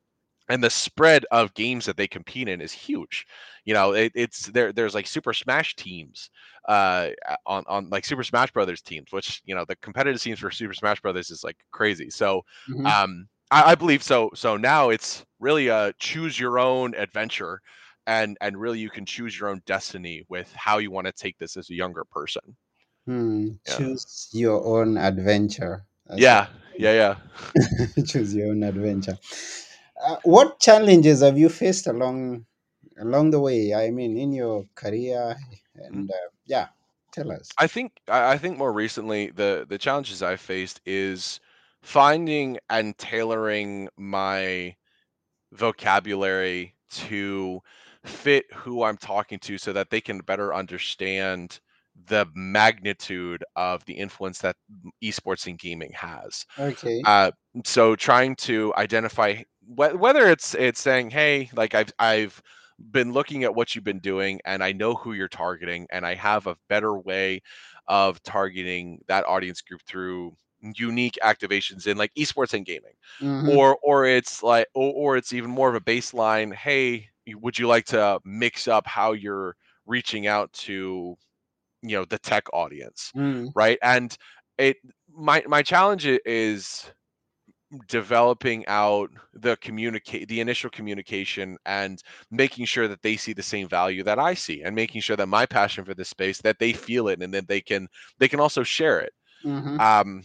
and 0.49 0.63
the 0.63 0.71
spread 0.71 1.25
of 1.31 1.55
games 1.55 1.85
that 1.87 1.97
they 1.97 2.07
compete 2.09 2.49
in 2.49 2.61
is 2.61 2.73
huge. 2.73 3.27
You 3.65 3.75
know, 3.75 3.93
it, 3.93 4.13
it's 4.15 4.47
there. 4.47 4.73
There's 4.73 4.95
like 4.95 5.07
Super 5.07 5.33
Smash 5.33 5.75
teams, 5.77 6.31
uh, 6.69 7.11
on 7.47 7.65
on 7.69 7.89
like 7.91 8.05
Super 8.05 8.25
Smash 8.25 8.51
Brothers 8.53 8.81
teams, 8.83 9.13
which 9.13 9.41
you 9.45 9.55
know 9.55 9.65
the 9.67 9.77
competitive 9.77 10.21
scenes 10.21 10.39
for 10.41 10.51
Super 10.51 10.75
Smash 10.75 11.01
Brothers 11.01 11.31
is 11.31 11.45
like 11.45 11.57
crazy. 11.71 12.11
So, 12.11 12.43
Mm-hmm. 12.69 12.91
um, 12.91 13.29
I, 13.51 13.73
I 13.73 13.75
believe 13.75 14.03
so. 14.03 14.31
So 14.35 14.57
now 14.57 14.91
it's 14.91 15.25
really 15.41 15.69
a 15.69 15.93
choose 15.99 16.39
your 16.39 16.59
own 16.59 16.95
adventure, 16.95 17.61
and 18.07 18.37
and 18.41 18.59
really 18.61 18.79
you 18.81 18.91
can 18.91 19.05
choose 19.07 19.39
your 19.39 19.49
own 19.51 19.63
destiny 19.67 20.25
with 20.29 20.53
how 20.55 20.79
you 20.79 20.91
want 20.91 21.07
to 21.07 21.13
take 21.13 21.39
this 21.39 21.57
as 21.57 21.71
a 21.71 21.75
younger 21.75 22.05
person. 22.05 22.57
Hmm. 23.07 23.51
Yeah. 23.67 23.75
Choose 23.77 24.29
your 24.33 24.65
own 24.65 24.97
adventure. 24.99 25.85
That's 26.07 26.21
Yeah. 26.21 26.47
Yeah. 26.79 26.93
Yeah. 26.93 27.15
choose 28.07 28.35
your 28.35 28.49
own 28.51 28.63
adventure. 28.63 29.19
Uh, 30.05 30.17
what 30.25 30.61
challenges 30.61 31.23
have 31.23 31.39
you 31.39 31.49
faced 31.49 31.87
along 31.87 32.45
along 33.01 33.31
the 33.31 33.41
way? 33.41 33.75
I 33.75 33.91
mean, 33.91 34.17
in 34.17 34.33
your 34.33 34.67
career, 34.75 35.37
and 35.77 36.11
uh, 36.11 36.29
yeah, 36.47 36.69
tell 37.13 37.33
us. 37.33 37.49
I 37.59 37.67
think 37.67 37.93
I 38.09 38.33
I 38.33 38.39
think 38.39 38.59
more 38.59 38.73
recently 38.73 39.31
the 39.31 39.67
the 39.69 39.79
challenges 39.79 40.23
I 40.23 40.37
faced 40.37 40.81
is 40.87 41.41
finding 41.83 42.59
and 42.71 42.97
tailoring 42.99 43.89
my 43.97 44.75
vocabulary 45.53 46.75
to 46.91 47.61
fit 48.05 48.47
who 48.55 48.83
I'm 48.83 48.97
talking 48.97 49.39
to 49.41 49.59
so 49.59 49.73
that 49.73 49.91
they 49.91 50.01
can 50.01 50.19
better 50.19 50.55
understand 50.55 51.61
the 52.07 52.27
magnitude 52.35 53.45
of 53.57 53.85
the 53.87 53.95
influence 53.95 54.39
that 54.39 54.57
esports 55.03 55.47
and 55.47 55.59
gaming 55.59 55.91
has. 55.93 56.47
Okay. 56.59 57.03
Uh, 57.05 57.31
so 57.65 57.97
trying 57.97 58.37
to 58.37 58.73
identify 58.77 59.43
whether 59.75 60.29
it's 60.29 60.55
it's 60.55 60.81
saying, 60.81 61.11
hey, 61.11 61.51
like 61.55 61.75
I've 61.75 61.93
I've 61.99 62.43
been 62.91 63.13
looking 63.13 63.45
at 63.45 63.55
what 63.55 63.75
you've 63.75 63.85
been 63.85 63.99
doing 63.99 64.41
and 64.45 64.63
I 64.63 64.73
know 64.73 64.95
who 64.95 65.13
you're 65.13 65.29
targeting 65.29 65.87
and 65.91 66.07
I 66.07 66.15
have 66.15 66.47
a 66.47 66.57
better 66.69 66.97
way 66.99 67.43
of 67.89 68.23
targeting 68.23 69.01
that 69.09 69.27
audience 69.27 69.61
group 69.63 69.83
through 69.83 70.37
unique 70.61 71.19
activations 71.23 71.87
in 71.87 71.97
like 71.97 72.13
esports 72.17 72.55
and 72.55 72.65
gaming. 72.67 72.95
Mm-hmm. 73.21 73.49
or 73.49 73.79
or 73.83 74.07
it's 74.07 74.43
like 74.43 74.67
or, 74.75 74.93
or 74.95 75.17
it's 75.17 75.33
even 75.33 75.51
more 75.51 75.69
of 75.69 75.75
a 75.75 75.81
baseline 75.81 76.55
hey 76.55 77.09
would 77.29 77.59
you 77.59 77.67
like 77.67 77.85
to 77.87 78.21
mix 78.25 78.69
up 78.69 78.87
how 78.87 79.13
you're 79.13 79.57
reaching 79.87 80.27
out 80.27 80.53
to 80.53 81.17
you 81.83 81.97
know 81.97 82.05
the 82.05 82.19
tech 82.19 82.45
audience 82.53 83.13
Mm, 83.15 83.53
right? 83.55 83.79
And 83.83 84.17
it 84.59 84.77
my 85.11 85.43
my 85.47 85.63
challenge 85.63 86.07
is 86.07 86.91
developing 87.89 88.67
out 88.67 89.11
the 89.35 89.57
communicate 89.57 90.29
the 90.29 90.41
initial 90.41 90.71
communication 90.71 91.59
and 91.67 92.03
making 92.31 92.65
sure 92.65 92.89
that 92.89 93.03
they 93.03 93.17
see 93.17 93.33
the 93.33 93.43
same 93.43 93.69
value 93.69 94.03
that 94.03 94.19
I 94.19 94.35
see 94.35 94.63
and 94.63 94.75
making 94.75 95.03
sure 95.03 95.17
that 95.17 95.29
my 95.29 95.45
passion 95.45 95.85
for 95.85 95.95
this 95.95 96.09
space 96.09 96.41
that 96.43 96.59
they 96.59 96.73
feel 96.73 97.09
it 97.09 97.21
and 97.23 97.35
that 97.35 97.49
they 97.49 97.61
can 97.61 97.89
they 98.19 98.29
can 98.29 98.41
also 98.41 98.63
share 98.63 99.01
it 99.01 99.13
mm-hmm. 99.45 99.79
um 99.81 100.25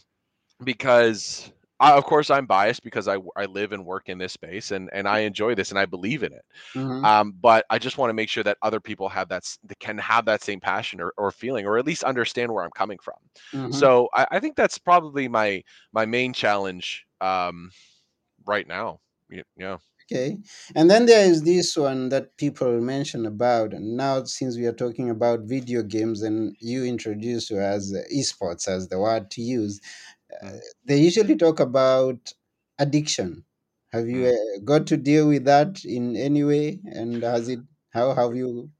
because 0.63 1.51
I, 1.79 1.91
of 1.91 2.05
course 2.05 2.29
I'm 2.29 2.45
biased 2.45 2.83
because 2.83 3.09
I 3.09 3.17
I 3.35 3.45
live 3.45 3.73
and 3.73 3.85
work 3.85 4.07
in 4.07 4.17
this 4.17 4.31
space 4.31 4.71
and 4.71 4.89
and 4.93 5.05
I 5.05 5.19
enjoy 5.19 5.53
this 5.53 5.69
and 5.69 5.79
I 5.79 5.85
believe 5.85 6.23
in 6.23 6.31
it 6.31 6.45
Mm-hmm. 6.75 7.05
um, 7.05 7.33
but 7.41 7.65
I 7.69 7.77
just 7.77 7.97
want 7.97 8.09
to 8.09 8.13
make 8.13 8.29
sure 8.29 8.43
that 8.43 8.57
other 8.61 8.79
people 8.79 9.09
have 9.09 9.29
that 9.29 9.43
can 9.79 9.97
have 9.99 10.25
that 10.25 10.43
same 10.43 10.59
passion 10.59 10.99
or, 11.01 11.13
or 11.17 11.31
feeling, 11.31 11.65
or 11.65 11.77
at 11.77 11.85
least 11.85 12.03
understand 12.03 12.51
where 12.51 12.63
I'm 12.63 12.71
coming 12.71 12.97
from. 12.99 13.15
Mm-hmm. 13.53 13.71
So 13.71 14.09
I, 14.15 14.27
I 14.31 14.39
think 14.39 14.55
that's 14.55 14.77
probably 14.77 15.27
my 15.27 15.63
my 15.93 16.05
main 16.05 16.33
challenge 16.33 17.05
um, 17.23 17.71
right 18.45 18.67
now. 18.67 18.99
Y- 19.29 19.43
Yeah. 19.57 19.77
Okay. 20.11 20.37
And 20.75 20.89
then 20.91 21.05
there 21.05 21.25
is 21.25 21.43
this 21.43 21.75
one 21.77 22.09
that 22.09 22.35
people 22.37 22.81
mention 22.81 23.25
about. 23.25 23.73
And 23.73 23.95
now, 23.97 24.23
since 24.25 24.57
we 24.57 24.65
are 24.65 24.73
talking 24.73 25.09
about 25.09 25.41
video 25.41 25.81
games 25.81 26.21
and 26.21 26.55
you 26.59 26.83
introduced 26.83 27.47
to 27.49 27.59
as 27.63 27.93
esports 28.13 28.67
as 28.67 28.89
the 28.89 28.99
word 28.99 29.31
to 29.31 29.41
use, 29.41 29.79
uh, 30.43 30.51
Mm, 30.53 30.59
they 30.85 30.97
usually 30.99 31.35
talk 31.35 31.59
about 31.59 32.33
addiction. 32.79 33.45
Have 33.93 34.07
you 34.09 34.25
mm. 34.25 34.29
uh, 34.29 34.61
got 34.65 34.87
to 34.87 34.97
deal 34.97 35.27
with 35.29 35.45
that 35.45 35.85
in 35.85 36.15
any 36.17 36.43
way? 36.43 36.81
And 36.85 37.23
has 37.23 37.49
it, 37.49 37.59
how 37.91 38.13
have 38.15 38.35
you, 38.35 38.71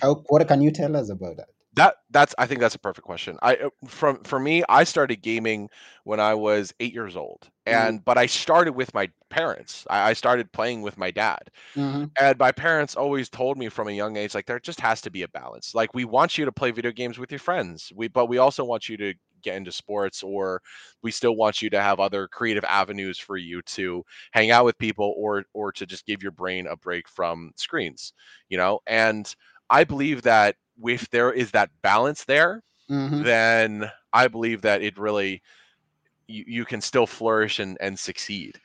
how, 0.00 0.24
what 0.28 0.46
can 0.48 0.62
you 0.62 0.72
tell 0.72 0.96
us 0.96 1.10
about 1.10 1.38
that? 1.38 1.48
That 1.74 1.96
that's 2.10 2.34
I 2.38 2.46
think 2.46 2.60
that's 2.60 2.74
a 2.74 2.78
perfect 2.78 3.06
question. 3.06 3.38
I 3.42 3.56
uh, 3.56 3.70
from 3.88 4.22
for 4.24 4.38
me, 4.38 4.62
I 4.68 4.84
started 4.84 5.16
gaming 5.22 5.70
when 6.04 6.20
I 6.20 6.34
was 6.34 6.72
eight 6.78 6.92
years 6.92 7.16
old, 7.16 7.50
Mm, 7.70 7.90
and 7.90 8.04
but 8.04 8.18
I 8.18 8.26
started 8.26 8.74
with 8.74 8.94
my 8.94 9.10
parents. 9.30 9.86
I, 9.90 10.10
I 10.10 10.12
started 10.12 10.52
playing 10.52 10.82
with 10.82 10.98
my 10.98 11.10
dad. 11.10 11.50
mm-hmm, 11.76 12.04
And 12.20 12.38
my 12.38 12.52
parents 12.52 12.96
always 12.96 13.28
told 13.30 13.58
me 13.58 13.68
from 13.68 13.88
a 13.88 13.92
young 13.92 14.16
age, 14.16 14.34
like 14.34 14.46
there 14.46 14.60
just 14.60 14.80
has 14.80 15.00
to 15.02 15.10
be 15.10 15.22
a 15.22 15.28
balance. 15.28 15.74
Like 15.74 15.94
we 15.94 16.04
want 16.04 16.38
you 16.38 16.44
to 16.46 16.52
play 16.52 16.70
video 16.70 16.92
games 16.92 17.18
with 17.18 17.30
your 17.32 17.40
friends, 17.40 17.92
we 17.96 18.08
but 18.08 18.26
we 18.26 18.38
also 18.38 18.64
want 18.64 18.88
you 18.88 18.96
to 18.98 19.14
get 19.42 19.56
into 19.56 19.72
sports, 19.72 20.22
or 20.22 20.62
we 21.02 21.10
still 21.10 21.36
want 21.36 21.62
you 21.62 21.70
to 21.70 21.80
have 21.80 22.00
other 22.00 22.28
creative 22.28 22.64
avenues 22.64 23.18
for 23.18 23.36
you 23.36 23.62
to 23.62 24.04
hang 24.32 24.50
out 24.50 24.64
with 24.64 24.78
people, 24.78 25.14
or 25.16 25.44
or 25.54 25.72
to 25.72 25.86
just 25.86 26.06
give 26.06 26.22
your 26.22 26.32
brain 26.32 26.66
a 26.66 26.76
break 26.76 27.08
from 27.08 27.52
screens, 27.56 28.12
you 28.48 28.58
know. 28.58 28.80
And 28.86 29.34
I 29.70 29.84
believe 29.84 30.22
that 30.22 30.56
if 30.82 31.08
there 31.10 31.32
is 31.32 31.50
that 31.52 31.70
balance 31.82 32.24
there, 32.24 32.62
mm-hmm, 32.90 33.22
then 33.22 33.90
I 34.12 34.28
believe 34.28 34.62
that 34.62 34.82
it 34.82 34.98
really 34.98 35.42
you, 36.26 36.44
you 36.46 36.64
can 36.64 36.80
still 36.80 37.06
flourish 37.06 37.58
and, 37.58 37.76
and 37.80 37.98
succeed. 37.98 38.60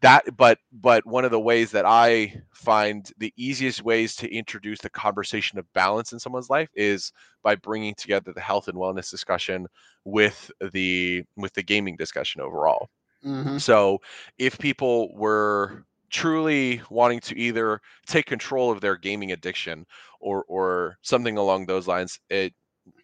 That 0.00 0.36
but 0.36 0.58
but 0.72 1.06
one 1.06 1.24
of 1.24 1.30
the 1.30 1.40
ways 1.40 1.70
that 1.70 1.86
i 1.86 2.42
find 2.52 3.10
the 3.18 3.32
easiest 3.36 3.82
ways 3.82 4.14
to 4.16 4.30
introduce 4.30 4.80
the 4.80 4.90
conversation 4.90 5.58
of 5.58 5.72
balance 5.72 6.12
in 6.12 6.18
someone's 6.18 6.50
life 6.50 6.68
is 6.74 7.12
by 7.42 7.54
bringing 7.54 7.94
together 7.94 8.32
the 8.32 8.40
health 8.40 8.68
and 8.68 8.76
wellness 8.76 9.10
discussion 9.10 9.66
with 10.04 10.50
the 10.72 11.22
with 11.36 11.54
the 11.54 11.62
gaming 11.62 11.96
discussion 11.96 12.42
overall. 12.42 12.90
Mm-hmm, 13.24 13.56
so 13.58 14.00
if 14.38 14.58
people 14.58 15.14
were 15.14 15.84
truly 16.14 16.80
wanting 16.90 17.18
to 17.18 17.36
either 17.36 17.80
take 18.06 18.24
control 18.24 18.70
of 18.70 18.80
their 18.80 18.96
gaming 18.96 19.32
addiction 19.32 19.84
or 20.20 20.44
or 20.46 20.96
something 21.02 21.36
along 21.36 21.66
those 21.66 21.88
lines 21.88 22.20
it 22.30 22.54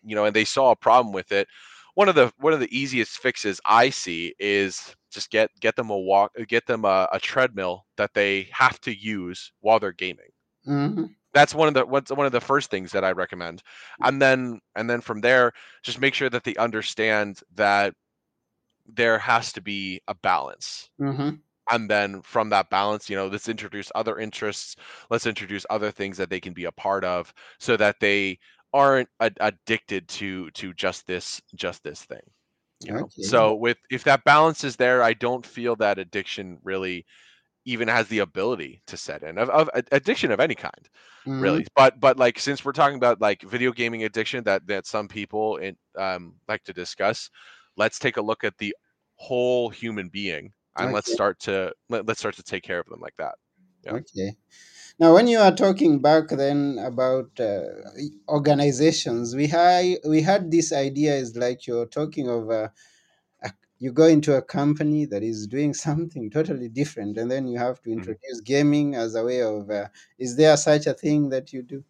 you 0.05 0.15
know 0.15 0.27
and 0.27 0.37
they 0.37 0.45
saw 0.45 0.71
a 0.71 0.77
problem 0.77 1.13
with 1.13 1.33
it. 1.33 1.49
One 1.95 2.09
of 2.09 2.15
the 2.15 2.33
one 2.39 2.53
of 2.53 2.61
the 2.61 2.71
easiest 2.77 3.19
fixes 3.19 3.61
i 3.67 3.91
see 3.91 4.33
is 4.39 4.95
just 5.11 5.31
get 5.31 5.51
get 5.61 5.75
them 5.75 5.91
a 5.91 5.99
walk 5.99 6.31
get 6.47 6.67
them 6.67 6.85
a, 6.85 7.09
a 7.13 7.19
treadmill 7.19 7.85
that 7.97 8.15
they 8.15 8.49
have 8.53 8.81
to 8.83 8.97
use 8.97 9.53
while 9.61 9.81
they're 9.81 9.91
gaming. 9.93 10.31
Mm-hmm, 10.69 11.07
that's 11.35 11.53
one 11.53 11.67
of 11.67 11.75
the 11.75 11.85
what's 11.85 12.13
one 12.13 12.27
of 12.27 12.33
the 12.33 12.41
first 12.41 12.71
things 12.71 12.93
that 12.93 13.05
i 13.05 13.11
recommend. 13.11 13.65
And 14.05 14.23
then 14.23 14.61
and 14.77 14.89
then 14.89 15.01
from 15.01 15.21
there 15.21 15.53
just 15.83 16.01
make 16.01 16.15
sure 16.15 16.31
that 16.31 16.45
they 16.45 16.55
understand 16.55 17.41
that 17.57 17.93
there 18.87 19.19
has 19.19 19.53
to 19.55 19.61
be 19.61 20.01
a 20.07 20.15
balance. 20.15 20.89
Mm-hmm, 21.01 21.31
and 21.71 21.91
then 21.91 22.23
from 22.23 22.49
that 22.51 22.71
balance 22.71 23.09
you 23.11 23.17
know 23.17 23.27
let's 23.29 23.49
introduce 23.49 23.91
other 23.95 24.19
interests 24.19 24.77
let's 25.11 25.27
introduce 25.27 25.67
other 25.71 25.91
things 25.91 26.17
that 26.17 26.31
they 26.31 26.41
can 26.41 26.53
be 26.53 26.65
a 26.65 26.73
part 26.73 27.05
of 27.05 27.33
so 27.59 27.77
that 27.77 27.97
they 28.01 28.39
aren't 28.73 29.09
addicted 29.21 30.09
to 30.09 30.51
to 30.53 30.73
just 30.75 31.07
this 31.07 31.41
just 31.55 31.83
this 31.83 32.05
thing 32.05 32.23
you 32.83 32.93
know? 32.93 33.05
Okay. 33.05 33.21
so 33.21 33.55
with 33.55 33.79
if 33.91 34.05
that 34.05 34.25
balance 34.25 34.65
is 34.65 34.77
there 34.77 35.03
i 35.03 35.13
don't 35.13 35.47
feel 35.47 35.77
that 35.77 35.99
addiction 35.99 36.59
really 36.63 37.05
even 37.67 37.89
has 37.89 38.09
the 38.09 38.21
ability 38.21 38.83
to 38.87 38.97
set 38.97 39.23
in 39.23 39.39
of, 39.39 39.51
of 39.51 39.69
addiction 39.93 40.31
of 40.33 40.41
any 40.41 40.55
kind 40.55 40.89
Mm-hmm, 41.27 41.61
really. 41.61 41.67
But 41.77 42.01
but 42.01 42.19
like 42.19 42.39
since 42.39 42.65
we're 42.65 42.73
talking 42.73 42.97
about 42.97 43.21
like 43.21 43.43
video 43.43 43.73
gaming 43.73 44.05
addiction 44.05 44.45
that 44.45 44.67
that 44.69 44.87
some 44.87 45.09
people 45.09 45.57
in, 45.59 45.77
um, 45.97 46.37
like 46.49 46.65
to 46.65 46.73
discuss 46.73 47.31
let's 47.77 47.99
take 47.99 48.17
a 48.17 48.23
look 48.23 48.45
at 48.45 48.59
the 48.59 48.75
whole 49.17 49.71
human 49.71 50.09
being 50.09 50.53
and 50.77 50.93
let's 50.93 51.11
start 51.11 51.39
to 51.41 51.73
let, 51.89 52.07
let's 52.07 52.21
start 52.21 52.37
to 52.37 52.43
take 52.43 52.63
care 52.65 52.81
of 52.81 52.87
them 52.87 53.01
like 53.01 53.17
that. 53.19 53.35
Yeah. 53.85 53.99
Okay. 53.99 54.37
Now, 55.01 55.15
when 55.15 55.29
you 55.29 55.39
are 55.39 55.55
talking 55.55 56.01
back 56.01 56.29
then 56.31 56.79
about 56.81 57.39
uh, 57.41 57.65
organizations, 58.29 59.37
we 59.37 59.49
had 59.49 59.99
we 60.09 60.23
had 60.23 60.51
this 60.51 60.73
idea 60.73 61.15
is 61.17 61.37
like 61.37 61.67
you're 61.67 61.87
talking 61.87 62.29
of 62.29 62.51
uh, 62.51 62.69
a, 63.43 63.53
you 63.79 63.93
go 63.93 64.07
into 64.07 64.37
a 64.37 64.43
company 64.43 65.07
that 65.07 65.23
is 65.25 65.47
doing 65.49 65.75
something 65.87 66.31
totally 66.31 66.69
different, 66.71 67.19
and 67.19 67.31
then 67.31 67.49
you 67.49 67.59
have 67.59 67.83
to 67.83 67.93
Mhm. 67.95 68.15
introduce 68.15 68.41
gaming 68.43 68.95
as 68.97 69.15
a 69.17 69.25
way 69.25 69.43
of. 69.43 69.71
Uh, 69.71 69.89
is 70.19 70.37
there 70.37 70.57
such 70.57 70.87
a 70.87 70.95
thing 70.95 71.31
that 71.31 71.53
you 71.53 71.63
do? 71.63 71.85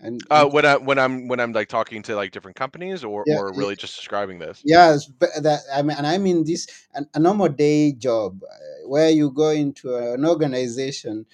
And, 0.00 0.24
Uh, 0.30 0.46
when 0.46 0.64
I 0.66 0.76
when 0.76 0.98
I'm 0.98 1.26
when 1.28 1.40
I'm 1.40 1.52
like 1.52 1.68
talking 1.68 2.02
to 2.02 2.14
like 2.16 2.32
different 2.32 2.56
companies 2.56 3.02
or 3.04 3.24
yeah, 3.24 3.38
or 3.38 3.52
really 3.52 3.76
just 3.76 3.96
describing 3.96 4.38
this. 4.38 4.64
Yes, 4.64 5.06
but 5.06 5.30
that 5.42 5.60
I 5.72 5.82
mean, 5.82 5.96
and 5.96 6.06
I 6.06 6.18
mean 6.18 6.44
this 6.44 6.66
an, 6.94 7.08
a 7.14 7.20
normal 7.20 7.48
day 7.48 7.92
job 7.92 8.42
uh, 8.42 8.88
where 8.88 9.10
you 9.10 9.30
go 9.30 9.50
into 9.50 9.94
an 9.96 10.24
organization 10.26 11.26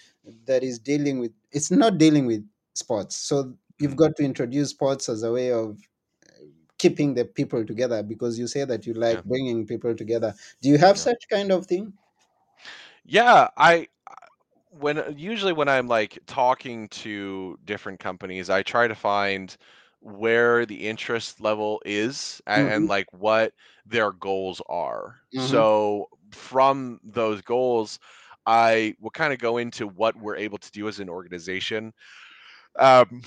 that 0.47 0.63
is 0.63 0.79
dealing 0.79 1.21
with. 1.21 1.33
It's 1.53 1.71
not 1.71 1.99
dealing 1.99 2.27
with 2.27 2.47
sports, 2.75 3.17
so 3.17 3.55
you've 3.79 3.97
Mhm. 3.97 3.97
got 3.97 4.17
to 4.17 4.25
introduce 4.25 4.71
sports 4.71 5.09
as 5.09 5.23
a 5.23 5.33
way 5.33 5.53
of 5.53 5.79
keeping 6.79 7.15
the 7.15 7.25
people 7.25 7.65
together 7.65 8.03
because 8.03 8.39
you 8.39 8.47
say 8.47 8.65
that 8.65 8.87
you 8.87 8.95
like 8.95 9.19
Yeah. 9.19 9.23
bringing 9.25 9.67
people 9.67 9.95
together. 9.97 10.35
Do 10.63 10.69
you 10.69 10.79
have 10.79 10.99
Yeah. 10.99 11.01
such 11.01 11.25
kind 11.31 11.53
of 11.53 11.67
thing? 11.67 11.95
Yeah, 13.05 13.49
I 13.57 13.89
when 14.79 14.99
uh, 14.99 15.13
usually 15.17 15.53
when 15.53 15.69
I'm 15.69 15.89
like 15.89 16.19
talking 16.27 16.89
to 16.89 17.59
different 17.65 18.01
companies, 18.01 18.51
I 18.51 18.63
try 18.63 18.89
to 18.89 18.95
find 18.95 19.57
where 20.01 20.67
the 20.67 20.87
interest 20.89 21.41
level 21.41 21.81
is 21.85 22.41
and, 22.47 22.67
Mm-hmm, 22.67 22.87
and 22.87 22.89
like 22.89 23.07
what 23.13 23.53
their 23.87 24.13
goals 24.13 24.61
are. 24.69 25.21
mm-hmm, 25.35 25.63
So 25.63 26.09
from 26.33 27.01
those 27.05 27.41
goals, 27.43 27.99
I 28.47 28.95
will 29.01 29.11
kind 29.11 29.33
of 29.33 29.39
go 29.39 29.59
into 29.59 29.87
what 29.89 30.17
we're 30.17 30.37
able 30.37 30.59
to 30.59 30.71
do 30.73 30.89
as 30.89 31.01
an 31.01 31.09
organization. 31.09 31.93
Um, 32.79 33.23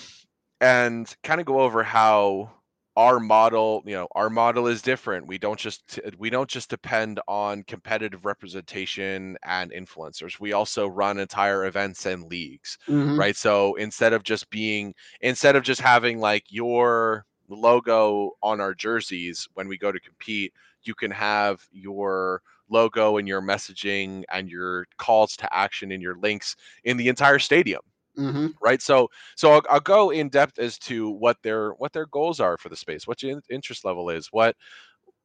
and 0.62 1.14
kind 1.24 1.40
of 1.40 1.46
go 1.46 1.60
over 1.62 1.84
how 1.84 2.52
our 2.98 3.20
model 3.20 3.84
you 3.86 3.94
know 3.94 4.08
our 4.14 4.30
model 4.30 4.68
is 4.68 4.82
different. 4.82 5.28
We 5.28 5.38
don't 5.38 5.60
just 5.60 6.00
we 6.18 6.30
don't 6.32 6.50
just 6.50 6.70
depend 6.70 7.22
on 7.28 7.64
competitive 7.64 8.26
representation 8.26 9.38
and 9.44 9.72
influencers. 9.72 10.40
We 10.40 10.54
also 10.54 10.88
run 10.88 11.20
entire 11.20 11.66
events 11.68 12.06
and 12.08 12.24
leagues 12.26 12.78
mm-hmm, 12.90 13.18
right? 13.18 13.36
So 13.38 13.76
instead 13.76 14.14
of 14.14 14.24
just 14.24 14.50
being 14.50 14.96
instead 15.22 15.56
of 15.56 15.64
just 15.64 15.80
having 15.80 16.20
like 16.20 16.46
your 16.50 17.26
logo 17.50 18.32
on 18.44 18.60
our 18.60 18.74
jerseys 18.74 19.48
when 19.54 19.68
we 19.70 19.78
go 19.78 19.92
to 19.92 20.00
compete 20.02 20.54
you 20.84 20.94
can 20.96 21.12
have 21.12 21.62
your 21.72 22.42
logo 22.70 23.18
and 23.18 23.28
your 23.28 23.42
messaging 23.42 24.24
and 24.30 24.50
your 24.50 24.86
calls 24.98 25.38
to 25.38 25.54
action 25.54 25.92
and 25.92 26.02
your 26.02 26.18
links 26.18 26.56
in 26.84 26.98
the 26.98 27.08
entire 27.08 27.40
stadium 27.40 27.82
mm-hmm, 28.18 28.48
right? 28.62 28.82
So 28.82 29.10
so 29.36 29.52
I'll, 29.54 29.64
I'll 29.70 29.80
go 29.80 30.12
in 30.12 30.30
depth 30.30 30.60
as 30.60 30.78
to 30.80 31.10
what 31.12 31.38
their 31.44 31.72
what 31.74 31.94
their 31.94 32.06
goals 32.08 32.40
are 32.40 32.58
for 32.58 32.70
the 32.70 32.76
space 32.76 33.08
what 33.08 33.22
your 33.24 33.42
interest 33.50 33.86
level 33.86 34.10
is 34.10 34.28
what 34.28 34.56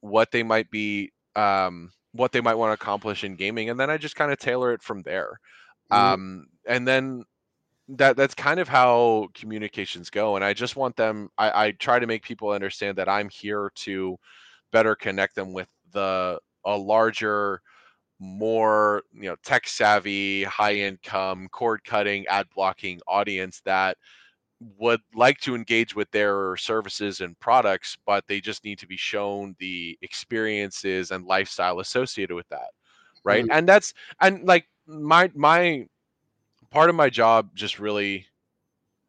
what 0.01 0.31
they 0.33 0.43
might 0.43 0.71
be 0.71 1.13
um 1.37 1.93
what 2.13 2.33
they 2.33 2.41
might 2.41 2.55
want 2.57 2.71
to 2.71 2.75
accomplish 2.83 3.25
in 3.25 3.37
gaming 3.37 3.71
and 3.71 3.79
then 3.81 3.91
i 3.91 3.97
just 3.97 4.17
kind 4.17 4.33
of 4.33 4.39
tailor 4.39 4.73
it 4.73 4.83
from 4.83 5.03
there. 5.03 5.39
Mm-hmm, 5.91 6.15
um 6.15 6.47
and 6.67 6.87
then 6.89 7.25
that 7.89 8.17
that's 8.17 8.35
kind 8.35 8.61
of 8.61 8.69
how 8.69 9.29
communications 9.35 10.11
go 10.11 10.37
and 10.37 10.45
i 10.45 10.53
just 10.55 10.77
want 10.77 10.97
them 10.97 11.29
i 11.39 11.67
i 11.67 11.71
try 11.73 11.99
to 11.99 12.07
make 12.07 12.23
people 12.23 12.51
understand 12.51 12.97
that 12.99 13.09
i'm 13.09 13.29
here 13.29 13.71
to 13.75 14.17
better 14.73 14.95
connect 14.97 15.35
them 15.37 15.53
with 15.53 15.69
the 15.93 16.39
a 16.67 16.77
larger 16.77 17.61
more 18.23 19.03
you 19.13 19.29
know 19.29 19.37
tech 19.45 19.67
savvy 19.67 20.45
high 20.45 20.75
income 20.75 21.49
cord 21.51 21.83
cutting 21.85 22.27
ad 22.29 22.47
blocking 22.55 23.01
audience 23.09 23.61
that 23.65 23.97
would 24.79 25.01
like 25.15 25.39
to 25.41 25.57
engage 25.57 25.97
with 25.97 26.09
their 26.13 26.57
services 26.57 27.21
and 27.21 27.39
products 27.41 27.97
but 28.07 28.25
they 28.29 28.41
just 28.41 28.65
need 28.65 28.79
to 28.79 28.87
be 28.87 28.97
shown 28.97 29.57
the 29.59 29.99
experiences 30.03 31.11
and 31.11 31.27
lifestyle 31.27 31.81
associated 31.81 32.35
with 32.35 32.49
that 32.49 32.69
right? 33.25 33.45
Mm-hmm. 33.45 33.53
And 33.53 33.69
that's 33.69 33.95
and 34.21 34.45
like 34.45 34.67
my 34.87 35.31
my 35.35 35.87
part 36.71 36.91
of 36.91 36.97
my 36.97 37.11
job 37.11 37.51
just 37.55 37.79
really 37.79 38.27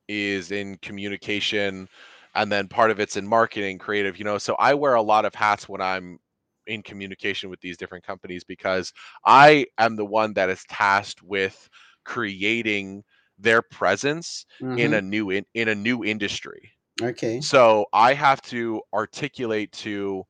is 0.08 0.52
in 0.52 0.78
communication 0.78 1.88
and 2.36 2.52
then 2.52 2.67
part 2.67 2.91
of 2.91 2.99
it's 2.99 3.15
in 3.15 3.28
marketing 3.28 3.78
creative 3.78 4.17
you 4.17 4.26
know? 4.26 4.38
So 4.38 4.56
i 4.60 4.73
wear 4.73 4.95
a 4.95 5.02
lot 5.02 5.26
of 5.26 5.34
hats 5.34 5.69
when 5.69 5.82
i'm 5.82 6.19
in 6.67 6.82
communication 6.82 7.49
with 7.49 7.60
these 7.62 7.78
different 7.78 8.04
companies 8.06 8.43
because 8.43 8.93
i 9.26 9.65
am 9.78 9.95
the 9.95 10.06
one 10.06 10.34
that 10.34 10.49
is 10.49 10.63
tasked 10.69 11.21
with 11.23 11.69
creating 12.04 13.04
their 13.39 13.62
presence 13.62 14.45
in 14.60 14.78
mm-hmm. 14.78 14.93
a 14.93 15.02
new 15.02 15.30
in, 15.30 15.45
in 15.54 15.69
a 15.69 15.76
new 15.76 16.04
industry 16.04 16.71
Okay. 17.02 17.41
so 17.41 17.86
i 17.93 18.13
have 18.13 18.41
to 18.43 18.82
articulate 18.93 19.71
to 19.71 20.23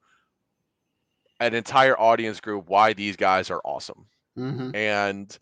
an 1.39 1.54
entire 1.54 2.00
audience 2.00 2.39
group 2.39 2.69
why 2.69 2.93
these 2.93 3.15
guys 3.15 3.50
are 3.50 3.62
awesome 3.65 4.06
Mm-hmm. 4.38 4.76
and 4.76 5.38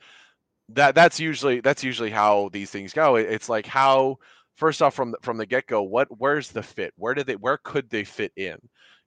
that 0.70 0.96
that's 0.96 1.20
usually 1.20 1.62
that's 1.62 1.84
usually 1.84 2.10
how 2.10 2.50
these 2.52 2.70
things 2.70 2.94
go. 2.94 3.16
It, 3.16 3.28
it's 3.30 3.50
like 3.50 3.66
how 3.66 4.18
first 4.56 4.82
off 4.82 4.94
from 4.94 5.12
the, 5.12 5.18
from 5.22 5.38
the 5.38 5.46
get 5.46 5.68
go, 5.68 5.82
what 5.84 6.08
where's 6.18 6.50
the 6.50 6.64
fit? 6.64 6.94
Where 6.98 7.14
did 7.14 7.28
they 7.28 7.36
where 7.36 7.58
could 7.58 7.90
they 7.90 8.04
fit 8.04 8.32
in? 8.36 8.58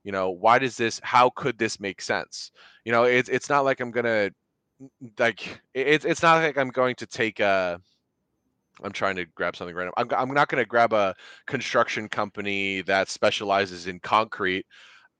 You 0.04 0.12
know, 0.12 0.30
why 0.30 0.58
does 0.58 0.76
this? 0.76 1.00
How 1.02 1.30
could 1.30 1.58
this 1.58 1.80
make 1.80 2.00
sense? 2.02 2.52
You 2.84 2.92
know, 2.92 3.04
it's 3.04 3.28
it's 3.28 3.48
not 3.50 3.64
like 3.64 3.80
I'm 3.80 3.90
gonna 3.90 4.30
like 5.18 5.60
it's 5.74 6.04
it's 6.04 6.22
not 6.22 6.42
like 6.42 6.58
I'm 6.58 6.70
going 6.70 6.96
to 6.96 7.06
take 7.06 7.40
a. 7.40 7.80
I'm 8.82 8.92
trying 8.92 9.16
to 9.16 9.24
grab 9.26 9.56
something 9.56 9.74
random. 9.74 9.94
I'm 9.96 10.08
I'm 10.12 10.34
not 10.34 10.48
going 10.48 10.62
to 10.62 10.68
grab 10.68 10.92
a 10.92 11.14
construction 11.46 12.08
company 12.08 12.82
that 12.82 13.08
specializes 13.08 13.86
in 13.86 14.00
concrete 14.00 14.66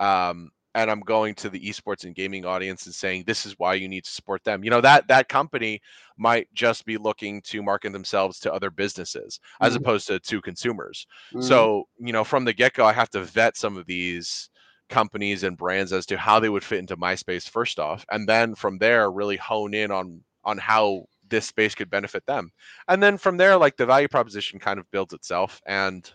um, 0.00 0.50
and 0.74 0.90
I'm 0.90 1.00
going 1.00 1.34
to 1.36 1.48
the 1.48 1.60
esports 1.60 2.04
and 2.04 2.14
gaming 2.14 2.44
audience 2.44 2.86
and 2.86 2.94
saying 2.94 3.24
this 3.26 3.46
is 3.46 3.54
why 3.58 3.74
you 3.74 3.88
need 3.88 4.04
to 4.04 4.10
support 4.10 4.42
them. 4.44 4.64
You 4.64 4.70
know 4.70 4.80
that 4.80 5.06
that 5.08 5.28
company 5.28 5.80
might 6.18 6.52
just 6.54 6.84
be 6.84 6.96
looking 6.96 7.40
to 7.42 7.62
market 7.62 7.92
themselves 7.92 8.40
to 8.40 8.52
other 8.52 8.70
businesses 8.70 9.40
as 9.60 9.74
Mm-hmm. 9.74 9.76
opposed 9.76 10.08
to 10.08 10.18
to 10.20 10.42
consumers. 10.42 11.06
Mm-hmm. 11.34 11.40
So 11.40 11.84
you 11.98 12.12
know 12.12 12.24
from 12.24 12.44
the 12.44 12.52
get 12.52 12.74
go, 12.74 12.84
I 12.86 12.92
have 12.92 13.10
to 13.10 13.22
vet 13.22 13.56
some 13.56 13.76
of 13.76 13.86
these 13.86 14.50
companies 14.88 15.42
and 15.42 15.56
brands 15.56 15.92
as 15.92 16.06
to 16.06 16.16
how 16.16 16.40
they 16.40 16.48
would 16.48 16.64
fit 16.64 16.78
into 16.78 16.96
my 16.96 17.14
space 17.14 17.48
first 17.48 17.78
off, 17.78 18.04
and 18.10 18.28
then 18.28 18.54
from 18.54 18.78
there 18.78 19.10
really 19.10 19.36
hone 19.36 19.74
in 19.74 19.90
on 19.90 20.22
on 20.44 20.58
how 20.58 21.06
this 21.28 21.46
space 21.46 21.74
could 21.74 21.90
benefit 21.90 22.24
them, 22.26 22.50
and 22.88 23.02
then 23.02 23.16
from 23.18 23.36
there 23.36 23.56
like 23.56 23.76
the 23.76 23.86
value 23.86 24.08
proposition 24.08 24.58
kind 24.58 24.78
of 24.78 24.90
builds 24.90 25.14
itself 25.14 25.60
and 25.66 26.12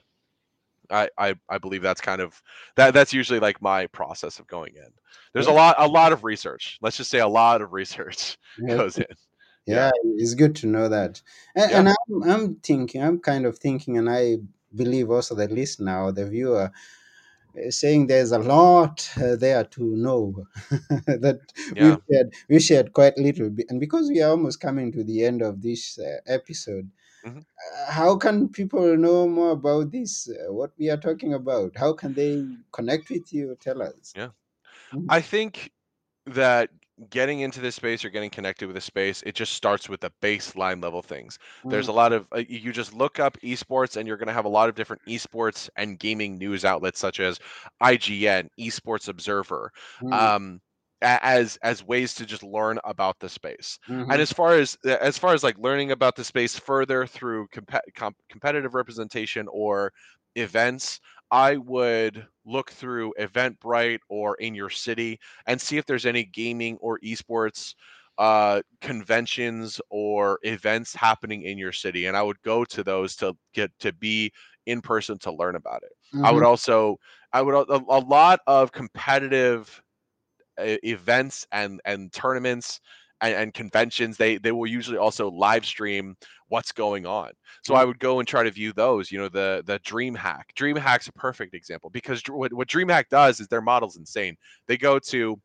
I, 0.91 1.10
I 1.17 1.36
I 1.49 1.58
believe 1.58 1.82
that's 1.82 2.01
kind 2.01 2.21
of 2.21 2.41
that 2.75 2.93
that's 2.93 3.13
usually 3.13 3.39
like 3.39 3.62
my 3.62 3.88
process 3.88 4.39
of 4.39 4.47
going 4.47 4.75
in. 4.75 4.91
There's 5.34 5.47
a 5.47 5.51
lot 5.51 5.75
a 5.77 5.88
lot 5.88 6.13
of 6.13 6.23
research. 6.23 6.77
Let's 6.82 6.97
just 6.97 7.10
say 7.12 7.19
a 7.19 7.27
lot 7.27 7.62
of 7.62 7.73
research 7.73 8.38
Yeah. 8.58 8.77
goes 8.77 8.97
in. 8.97 9.05
Yeah, 9.65 9.91
it's 10.17 10.34
good 10.34 10.55
to 10.58 10.67
know 10.67 10.89
that. 10.89 11.21
And, 11.55 11.71
Yeah. 11.71 11.79
and 11.79 11.89
I'm, 11.89 12.23
I'm 12.23 12.55
thinking, 12.55 13.03
I'm 13.03 13.19
kind 13.19 13.45
of 13.45 13.60
thinking, 13.60 13.97
and 13.99 14.10
I 14.10 14.38
believe 14.73 15.12
also 15.12 15.36
the 15.36 15.47
listener 15.47 16.05
or 16.05 16.12
the 16.12 16.27
viewer 16.27 16.71
saying 17.69 18.07
there's 18.07 18.31
a 18.31 18.39
lot 18.39 19.09
uh, 19.17 19.35
there 19.35 19.63
to 19.65 19.83
know 19.95 20.45
that 21.07 21.41
we've 21.77 21.97
shared, 22.12 22.33
we 22.49 22.59
shared 22.59 22.93
quite 22.93 23.17
little. 23.17 23.49
And 23.69 23.79
because 23.79 24.09
we 24.09 24.21
are 24.21 24.31
almost 24.31 24.59
coming 24.62 24.91
to 24.93 25.03
the 25.03 25.23
end 25.25 25.41
of 25.41 25.62
this 25.62 25.99
uh, 25.99 26.17
episode, 26.27 26.91
Mhm. 27.23 27.39
uh, 27.81 27.91
how 27.91 28.17
can 28.17 28.49
people 28.49 28.97
know 28.97 29.27
more 29.27 29.51
about 29.51 29.91
this, 29.91 30.29
uh, 30.29 30.51
what 30.53 30.71
we 30.77 30.89
are 30.89 30.97
talking 30.97 31.33
about? 31.33 31.77
How 31.77 31.93
can 31.93 32.13
they 32.13 32.45
connect 32.71 33.09
with 33.09 33.33
you? 33.33 33.55
Tell 33.59 33.81
us. 33.81 34.15
Yeah. 34.15 34.31
Mhm. 34.91 35.09
I 35.09 35.21
think 35.21 35.73
that 36.25 36.71
getting 37.09 37.39
into 37.41 37.62
this 37.62 37.75
space 37.75 38.03
or 38.03 38.09
getting 38.09 38.29
connected 38.29 38.67
with 38.67 38.75
a 38.77 38.81
space, 38.81 39.21
it 39.23 39.35
just 39.35 39.53
starts 39.53 39.88
with 39.89 40.01
the 40.01 40.12
baseline 40.21 40.81
level 40.83 41.01
things. 41.01 41.38
There's 41.69 41.88
Mm, 41.88 41.89
a 41.89 41.91
lot 41.93 42.13
of 42.13 42.27
uh, 42.35 42.43
you 42.47 42.71
just 42.73 42.93
look 42.93 43.19
up 43.19 43.38
esports 43.43 43.95
and 43.97 44.07
you're 44.07 44.17
going 44.17 44.27
to 44.27 44.33
have 44.33 44.45
a 44.45 44.49
lot 44.49 44.69
of 44.69 44.75
different 44.75 45.01
esports 45.07 45.69
and 45.75 45.99
gaming 45.99 46.38
news 46.38 46.65
outlets 46.65 46.99
such 46.99 47.19
as 47.19 47.39
IGN, 47.81 48.49
Esports 48.59 49.07
Observer, 49.07 49.71
mm, 50.01 50.29
um 50.31 50.62
as 51.01 51.57
as 51.63 51.81
ways 51.83 52.13
to 52.15 52.25
just 52.25 52.43
learn 52.43 52.77
about 52.83 53.19
the 53.19 53.29
space. 53.29 53.79
And 54.09 54.21
mhm, 54.21 54.21
as 54.21 54.33
far 54.33 54.55
as 54.55 54.77
uh, 54.85 54.97
as 54.99 55.17
far 55.17 55.33
as 55.33 55.43
like 55.43 55.57
learning 55.57 55.91
about 55.91 56.15
the 56.15 56.23
space 56.25 56.59
further 56.59 57.05
through 57.07 57.47
compe- 57.49 57.79
com- 57.95 58.15
competitive 58.29 58.73
representation 58.73 59.47
or 59.49 59.93
events, 60.39 60.99
I 61.32 61.58
would 61.58 62.28
look 62.45 62.71
through 62.71 63.13
Eventbrite 63.19 63.99
or 64.10 64.36
in 64.36 64.56
your 64.56 64.69
city 64.69 65.19
and 65.45 65.62
see 65.62 65.78
if 65.78 65.86
there's 65.86 66.06
any 66.06 66.23
gaming 66.25 66.78
or 66.82 66.99
esports 66.99 67.75
uh, 68.17 68.62
conventions 68.82 69.80
or 69.89 70.39
events 70.43 70.93
happening 70.93 71.43
in 71.43 71.58
your 71.58 71.71
city. 71.71 72.06
And 72.06 72.17
I 72.17 72.21
would 72.23 72.41
go 72.41 72.65
to 72.65 72.84
those 72.84 73.15
to 73.17 73.36
get 73.54 73.71
to 73.80 73.93
be 73.93 74.32
in 74.65 74.82
person 74.82 75.17
to 75.19 75.32
learn 75.32 75.56
about 75.56 75.84
it. 75.84 75.93
I 76.21 76.32
would 76.32 76.43
mhm, 76.43 76.45
also, 76.45 76.97
I 77.32 77.41
would, 77.41 77.56
a, 77.56 77.75
a 77.89 77.99
lot 78.02 78.39
of 78.47 78.71
competitive 78.71 79.82
e- 80.62 80.80
events 80.84 81.47
and 81.52 81.82
and 81.86 82.12
tournaments 82.13 82.80
and, 83.21 83.34
and 83.36 83.53
conventions 83.53 84.17
they 84.17 84.38
they 84.38 84.51
will 84.51 84.67
usually 84.67 84.97
also 84.97 85.29
live 85.29 85.65
stream 85.65 86.15
what's 86.47 86.71
going 86.71 87.05
on. 87.05 87.32
So 87.63 87.75
i 87.75 87.84
would 87.86 87.99
go 87.99 88.19
and 88.19 88.27
try 88.27 88.43
to 88.43 88.51
view 88.51 88.73
those 88.73 89.12
you 89.12 89.19
know 89.19 89.29
the 89.29 89.63
the 89.65 89.79
dreamhack. 89.79 90.43
Dreamhack's 90.55 91.08
a 91.08 91.13
perfect 91.13 91.53
example 91.53 91.89
because 91.89 92.21
what, 92.27 92.53
what 92.53 92.67
dreamhack 92.67 93.10
does 93.10 93.39
is 93.39 93.47
their 93.47 93.62
model's 93.62 93.97
insane. 93.97 94.36
They 94.67 94.77
go 94.77 94.99
to 94.99 95.39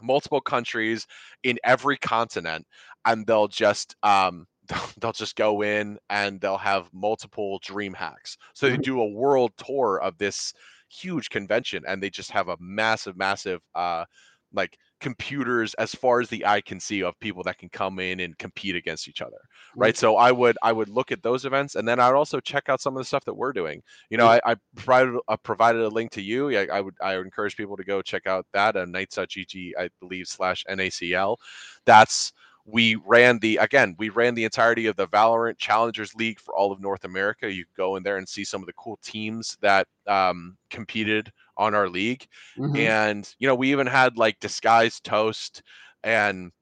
multiple 0.00 0.40
countries 0.40 1.06
in 1.42 1.58
every 1.64 1.96
continent 1.98 2.66
and 3.04 3.26
they'll 3.26 3.48
just 3.48 3.94
um 4.02 4.46
they'll 5.00 5.12
just 5.12 5.36
go 5.36 5.62
in 5.62 5.98
and 6.08 6.40
they'll 6.40 6.56
have 6.56 6.88
multiple 6.92 7.58
dream 7.62 7.92
hacks 7.92 8.36
so 8.54 8.68
they 8.70 8.78
Mhm. 8.78 8.82
do 8.82 9.00
a 9.00 9.06
world 9.10 9.52
tour 9.58 10.00
of 10.00 10.16
this 10.18 10.54
huge 10.88 11.28
convention 11.28 11.84
and 11.86 12.02
they 12.02 12.10
just 12.10 12.30
have 12.30 12.48
a 12.48 12.56
massive 12.60 13.16
massive 13.16 13.60
uh 13.74 14.04
like 14.52 14.76
computers 15.00 15.74
as 15.74 15.94
far 15.94 16.20
as 16.20 16.28
the 16.28 16.44
eye 16.46 16.60
can 16.60 16.78
see 16.78 17.02
of 17.02 17.18
people 17.20 17.42
that 17.42 17.58
can 17.58 17.68
come 17.70 17.98
in 17.98 18.20
and 18.20 18.36
compete 18.38 18.76
against 18.76 19.08
each 19.08 19.22
other 19.22 19.38
right? 19.76 19.96
So 19.96 20.16
i 20.16 20.30
would 20.32 20.58
i 20.62 20.72
would 20.72 20.88
look 20.88 21.12
at 21.12 21.22
those 21.22 21.44
events 21.44 21.74
and 21.74 21.86
then 21.86 22.00
i 22.00 22.08
would 22.08 22.16
also 22.16 22.40
check 22.40 22.68
out 22.68 22.80
some 22.80 22.96
of 22.96 23.00
the 23.00 23.04
stuff 23.04 23.24
that 23.24 23.34
we're 23.34 23.52
doing. 23.52 23.82
You 24.10 24.18
know 24.18 24.26
i, 24.26 24.40
I 24.44 24.56
provided 24.76 25.18
I 25.28 25.36
provided 25.36 25.82
a 25.82 25.88
link 25.88 26.10
to 26.12 26.22
you 26.22 26.56
I, 26.56 26.66
I 26.72 26.80
would 26.80 26.94
i 27.02 27.16
would 27.16 27.26
encourage 27.26 27.56
people 27.56 27.76
to 27.76 27.84
go 27.84 28.02
check 28.02 28.26
out 28.26 28.46
that 28.52 28.76
uh, 28.76 28.84
knights.gg 28.84 29.72
i 29.78 29.88
believe 30.00 30.26
slash 30.26 30.64
nacl 30.68 31.36
that's 31.84 32.32
we 32.66 32.96
ran 33.06 33.38
the 33.38 33.56
again 33.56 33.94
we 33.98 34.08
ran 34.08 34.34
the 34.34 34.44
entirety 34.44 34.86
of 34.86 34.96
the 34.96 35.08
valorant 35.08 35.58
challengers 35.58 36.14
league 36.14 36.38
for 36.38 36.54
all 36.54 36.72
of 36.72 36.80
north 36.80 37.04
america. 37.04 37.52
You 37.52 37.64
go 37.76 37.96
in 37.96 38.02
there 38.02 38.18
and 38.18 38.28
see 38.28 38.44
some 38.44 38.62
of 38.62 38.66
the 38.66 38.72
cool 38.74 38.98
teams 39.02 39.56
that 39.60 39.86
um, 40.06 40.56
competed 40.70 41.32
on 41.60 41.76
our 41.76 41.90
league 41.90 42.26
Mhm. 42.56 42.90
and 42.90 43.34
you 43.40 43.48
know 43.48 43.56
we 43.56 43.70
even 43.72 43.86
had 43.86 44.18
like 44.18 44.40
disguised 44.40 45.04
toast 45.04 45.62
and 46.04 46.52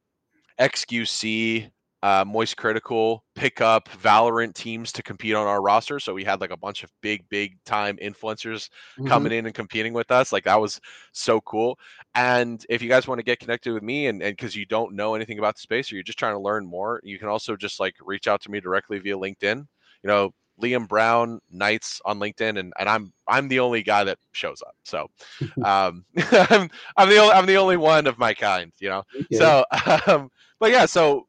xqc 0.61 1.71
uh, 2.03 2.25
moist 2.25 2.57
critical 2.57 3.25
pick 3.35 3.61
up 3.61 3.89
valorant 3.89 4.55
teams 4.55 4.93
to 4.93 5.03
compete 5.03 5.35
on 5.35 5.49
our 5.49 5.61
roster 5.63 5.99
so 5.99 6.15
we 6.15 6.25
had 6.25 6.41
like 6.41 6.53
a 6.53 6.57
bunch 6.57 6.85
of 6.85 6.93
big 7.03 7.29
big 7.29 7.59
time 7.65 7.97
influencers 7.99 8.71
Mhm. 8.97 9.29
coming 9.29 9.33
in 9.33 9.47
and 9.47 9.55
competing 9.55 9.93
with 9.93 10.11
us 10.13 10.33
like 10.33 10.45
that 10.45 10.61
was 10.61 10.81
so 11.13 11.41
cool 11.41 11.79
and 12.15 12.65
if 12.69 12.83
you 12.83 12.89
guys 12.89 13.09
want 13.09 13.19
to 13.19 13.25
get 13.25 13.41
connected 13.41 13.73
with 13.73 13.83
me 13.83 14.07
and 14.07 14.21
because 14.21 14.55
you 14.55 14.65
don't 14.67 14.95
know 14.95 15.15
anything 15.15 15.39
about 15.41 15.57
the 15.57 15.61
space 15.61 15.91
or 15.91 15.97
you're 15.97 16.05
just 16.05 16.19
trying 16.19 16.35
to 16.35 16.41
learn 16.41 16.67
more 16.67 17.01
you 17.03 17.19
can 17.19 17.29
also 17.29 17.57
just 17.57 17.81
like 17.81 17.95
reach 18.01 18.29
out 18.29 18.41
to 18.41 18.51
me 18.51 18.61
directly 18.61 18.99
via 19.01 19.17
linkedin 19.17 19.59
you 20.03 20.09
know 20.09 20.33
liam 20.63 20.89
brown 20.89 21.41
knights 21.51 22.01
on 22.05 22.19
linkedin 22.19 22.59
and, 22.59 22.73
and 22.79 22.89
i'm 22.89 23.13
i'm 23.29 23.49
the 23.49 23.61
only 23.61 23.83
guy 23.83 24.05
that 24.05 24.19
shows 24.33 24.63
up 24.67 24.75
so 24.85 25.07
um 25.65 26.05
i'm 26.33 26.71
i'm 26.97 27.09
the 27.09 27.19
only 27.19 27.33
i'm 27.33 27.47
the 27.47 27.57
only 27.57 27.77
one 27.77 28.07
of 28.07 28.19
my 28.19 28.35
kind 28.35 28.73
you 28.79 28.89
know 28.89 29.03
Okay. 29.17 29.37
so 29.37 29.65
um 30.07 30.31
but 30.59 30.71
yeah 30.71 30.87
so 30.87 31.27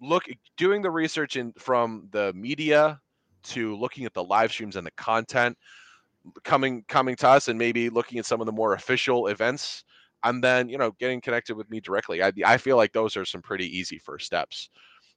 look 0.00 0.24
doing 0.56 0.82
the 0.82 0.90
research 0.90 1.36
in 1.36 1.52
from 1.58 2.08
the 2.12 2.32
media 2.34 3.00
to 3.42 3.76
looking 3.76 4.04
at 4.04 4.14
the 4.14 4.22
live 4.22 4.52
streams 4.52 4.76
and 4.76 4.86
the 4.86 4.92
content 4.92 5.56
coming 6.44 6.84
coming 6.88 7.16
to 7.16 7.28
us 7.28 7.48
and 7.48 7.58
maybe 7.58 7.88
looking 7.88 8.18
at 8.18 8.26
some 8.26 8.40
of 8.40 8.46
the 8.46 8.52
more 8.52 8.74
official 8.74 9.28
events 9.28 9.84
and 10.24 10.42
then 10.42 10.68
you 10.68 10.78
know 10.78 10.92
getting 10.98 11.20
connected 11.20 11.56
with 11.56 11.68
me 11.70 11.80
directly 11.80 12.22
i, 12.22 12.32
I 12.44 12.56
feel 12.56 12.76
like 12.76 12.92
those 12.92 13.16
are 13.16 13.24
some 13.24 13.42
pretty 13.42 13.66
easy 13.66 13.98
first 13.98 14.26
steps 14.26 14.70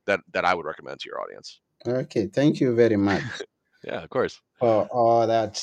that 0.06 0.20
that 0.32 0.46
i 0.46 0.54
would 0.54 0.66
recommend 0.66 1.00
to 1.02 1.10
your 1.10 1.22
audience 1.22 1.60
okay 1.88 2.28
thank 2.28 2.60
you 2.60 2.76
very 2.76 2.98
much 2.98 3.24
yeah 3.84 4.04
of 4.04 4.10
course. 4.10 4.40
for 4.60 4.84
all 4.92 5.26
that 5.28 5.62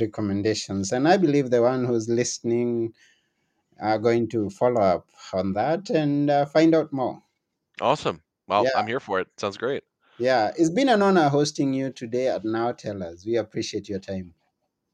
recommendations 0.00 0.92
and 0.92 1.06
i 1.06 1.16
believe 1.16 1.50
the 1.50 1.60
one 1.62 1.84
who's 1.84 2.08
listening 2.08 2.92
are 3.80 3.98
going 3.98 4.28
to 4.28 4.50
follow 4.50 4.80
up 4.80 5.08
on 5.32 5.52
that 5.54 5.88
and 5.88 6.28
uh, 6.28 6.44
find 6.44 6.74
out 6.74 6.92
more. 6.92 7.22
Awesome. 7.80 8.20
Well 8.46 8.64
Yeah. 8.64 8.70
i'm 8.76 8.86
here 8.86 9.00
for 9.00 9.20
it. 9.20 9.28
Sounds 9.38 9.56
great. 9.56 9.84
Yeah 10.18 10.52
it's 10.56 10.70
been 10.70 10.88
an 10.90 11.00
honor 11.02 11.28
hosting 11.28 11.72
you 11.72 11.90
today 11.90 12.28
at 12.28 12.44
now 12.44 12.72
tell 12.72 13.02
us 13.02 13.24
we 13.24 13.36
appreciate 13.36 13.88
your 13.88 14.00
time. 14.00 14.34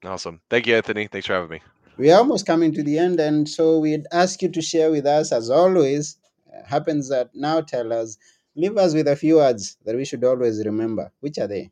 Awesome. 0.04 0.40
Thank 0.50 0.66
you 0.68 0.76
anthony. 0.76 1.08
Thanks 1.08 1.26
for 1.26 1.32
having 1.34 1.50
me. 1.50 1.60
We 1.98 2.10
are 2.12 2.18
almost 2.18 2.46
coming 2.46 2.72
to 2.74 2.82
the 2.82 2.98
end 2.98 3.18
and 3.18 3.48
so 3.48 3.78
we'd 3.78 4.06
ask 4.12 4.40
you 4.42 4.50
to 4.50 4.62
share 4.62 4.90
with 4.90 5.06
us 5.06 5.32
as 5.32 5.50
always 5.50 6.16
uh, 6.54 6.62
happens 6.64 7.08
that 7.08 7.30
now 7.34 7.60
tell 7.60 7.92
us 7.92 8.18
leave 8.56 8.76
us 8.76 8.94
with 8.94 9.08
a 9.08 9.16
few 9.16 9.36
words 9.36 9.76
that 9.84 9.96
we 9.96 10.04
should 10.04 10.24
always 10.24 10.64
remember 10.64 11.12
which 11.20 11.38
are 11.38 11.46
they 11.46 11.70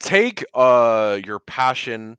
take 0.00 0.44
uh 0.54 1.18
your 1.24 1.38
passion 1.38 2.16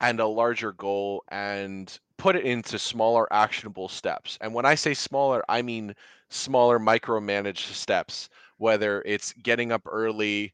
and 0.00 0.20
a 0.20 0.26
larger 0.26 0.72
goal 0.72 1.22
and 1.28 1.98
put 2.18 2.36
it 2.36 2.44
into 2.44 2.78
smaller 2.78 3.30
actionable 3.32 3.88
steps. 3.88 4.38
And 4.40 4.54
when 4.54 4.64
I 4.64 4.74
say 4.74 4.94
smaller, 4.94 5.42
I 5.48 5.62
mean 5.62 5.94
smaller 6.28 6.78
micromanaged 6.78 7.72
steps, 7.72 8.28
whether 8.58 9.02
it's 9.06 9.32
getting 9.42 9.72
up 9.72 9.82
early, 9.86 10.52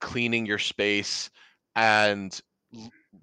cleaning 0.00 0.46
your 0.46 0.58
space, 0.58 1.30
and 1.76 2.40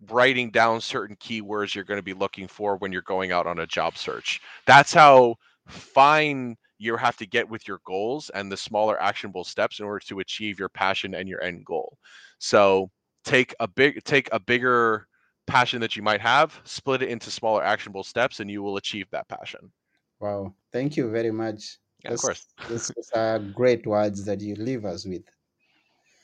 writing 0.10 0.50
down 0.52 0.82
certain 0.82 1.16
keywords 1.18 1.76
you're 1.76 1.84
going 1.84 2.00
to 2.00 2.04
be 2.04 2.14
looking 2.14 2.48
for 2.48 2.78
when 2.78 2.92
you're 2.92 3.02
going 3.02 3.32
out 3.32 3.48
on 3.48 3.60
a 3.60 3.68
job 3.68 3.98
search. 3.98 4.42
That's 4.66 4.94
how 4.94 5.36
fine 5.68 6.58
you 6.82 6.98
have 6.98 7.16
to 7.18 7.26
get 7.28 7.48
with 7.48 7.68
your 7.68 7.80
goals 7.86 8.30
and 8.32 8.52
the 8.52 8.58
smaller 8.58 9.02
actionable 9.02 9.44
steps 9.44 9.80
in 9.80 9.86
order 9.86 10.00
to 10.08 10.20
achieve 10.20 10.60
your 10.60 10.70
passion 10.70 11.14
and 11.16 11.30
your 11.30 11.42
end 11.44 11.64
goal. 11.66 11.98
So 12.40 12.90
take 13.24 13.54
a 13.60 13.68
big 13.68 14.04
take 14.04 14.30
a 14.32 14.40
bigger 14.40 15.08
passion 15.48 15.82
that 15.82 15.96
you 15.96 16.02
might 16.02 16.22
have, 16.22 16.60
split 16.64 17.04
it 17.04 17.10
into 17.10 17.30
smaller 17.32 17.64
actionable 17.64 18.04
steps, 18.04 18.40
and 18.40 18.50
you 18.50 18.64
will 18.64 18.78
achieve 18.78 19.08
that 19.12 19.28
passion. 19.28 19.72
wow 20.20 20.54
thank 20.72 20.98
you 20.98 21.10
very 21.10 21.32
much 21.32 21.78
Yeah, 22.04 22.12
of 22.12 22.18
course. 22.18 22.46
these 22.68 22.92
are 23.14 23.40
great 23.40 23.86
words 23.86 24.24
that 24.26 24.42
you 24.42 24.56
leave 24.56 24.86
us 24.86 25.06
with 25.06 25.24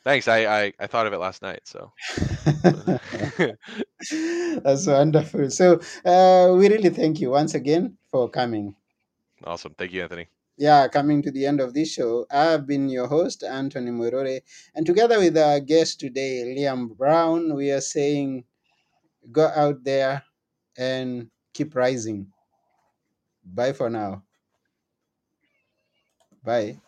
Thanks. 0.03 0.27
I, 0.27 0.45
I 0.45 0.73
I 0.79 0.87
thought 0.87 1.07
of 1.07 1.13
it 1.13 1.17
last 1.19 1.41
night. 1.41 1.61
So 1.65 1.91
That's 4.63 4.87
wonderful. 4.87 5.49
So, 5.49 5.79
uh, 6.05 6.53
we 6.57 6.69
really 6.69 6.89
thank 6.89 7.19
you 7.19 7.31
once 7.31 7.53
again 7.55 7.97
for 8.11 8.29
coming. 8.29 8.75
awesome. 9.43 9.73
Thank 9.77 9.91
you, 9.93 10.03
Anthony. 10.03 10.27
Yeah, 10.57 10.87
coming 10.87 11.21
to 11.23 11.31
the 11.31 11.45
end 11.45 11.59
of 11.61 11.73
this 11.73 11.91
show, 11.93 12.25
I've 12.31 12.65
been 12.67 12.89
your 12.89 13.07
host, 13.07 13.43
Anthony 13.43 13.91
Murore, 13.91 14.41
and 14.75 14.85
together 14.85 15.19
with 15.19 15.37
our 15.37 15.59
guest 15.59 15.99
today, 15.99 16.43
Liam 16.57 16.95
Brown, 16.97 17.55
we 17.55 17.71
are 17.71 17.81
saying 17.81 18.43
go 19.31 19.47
out 19.47 19.83
there 19.83 20.23
and 20.77 21.29
keep 21.53 21.75
rising. 21.75 22.33
Bye 23.43 23.73
for 23.73 23.89
now. 23.89 24.23
Bye. 26.43 26.79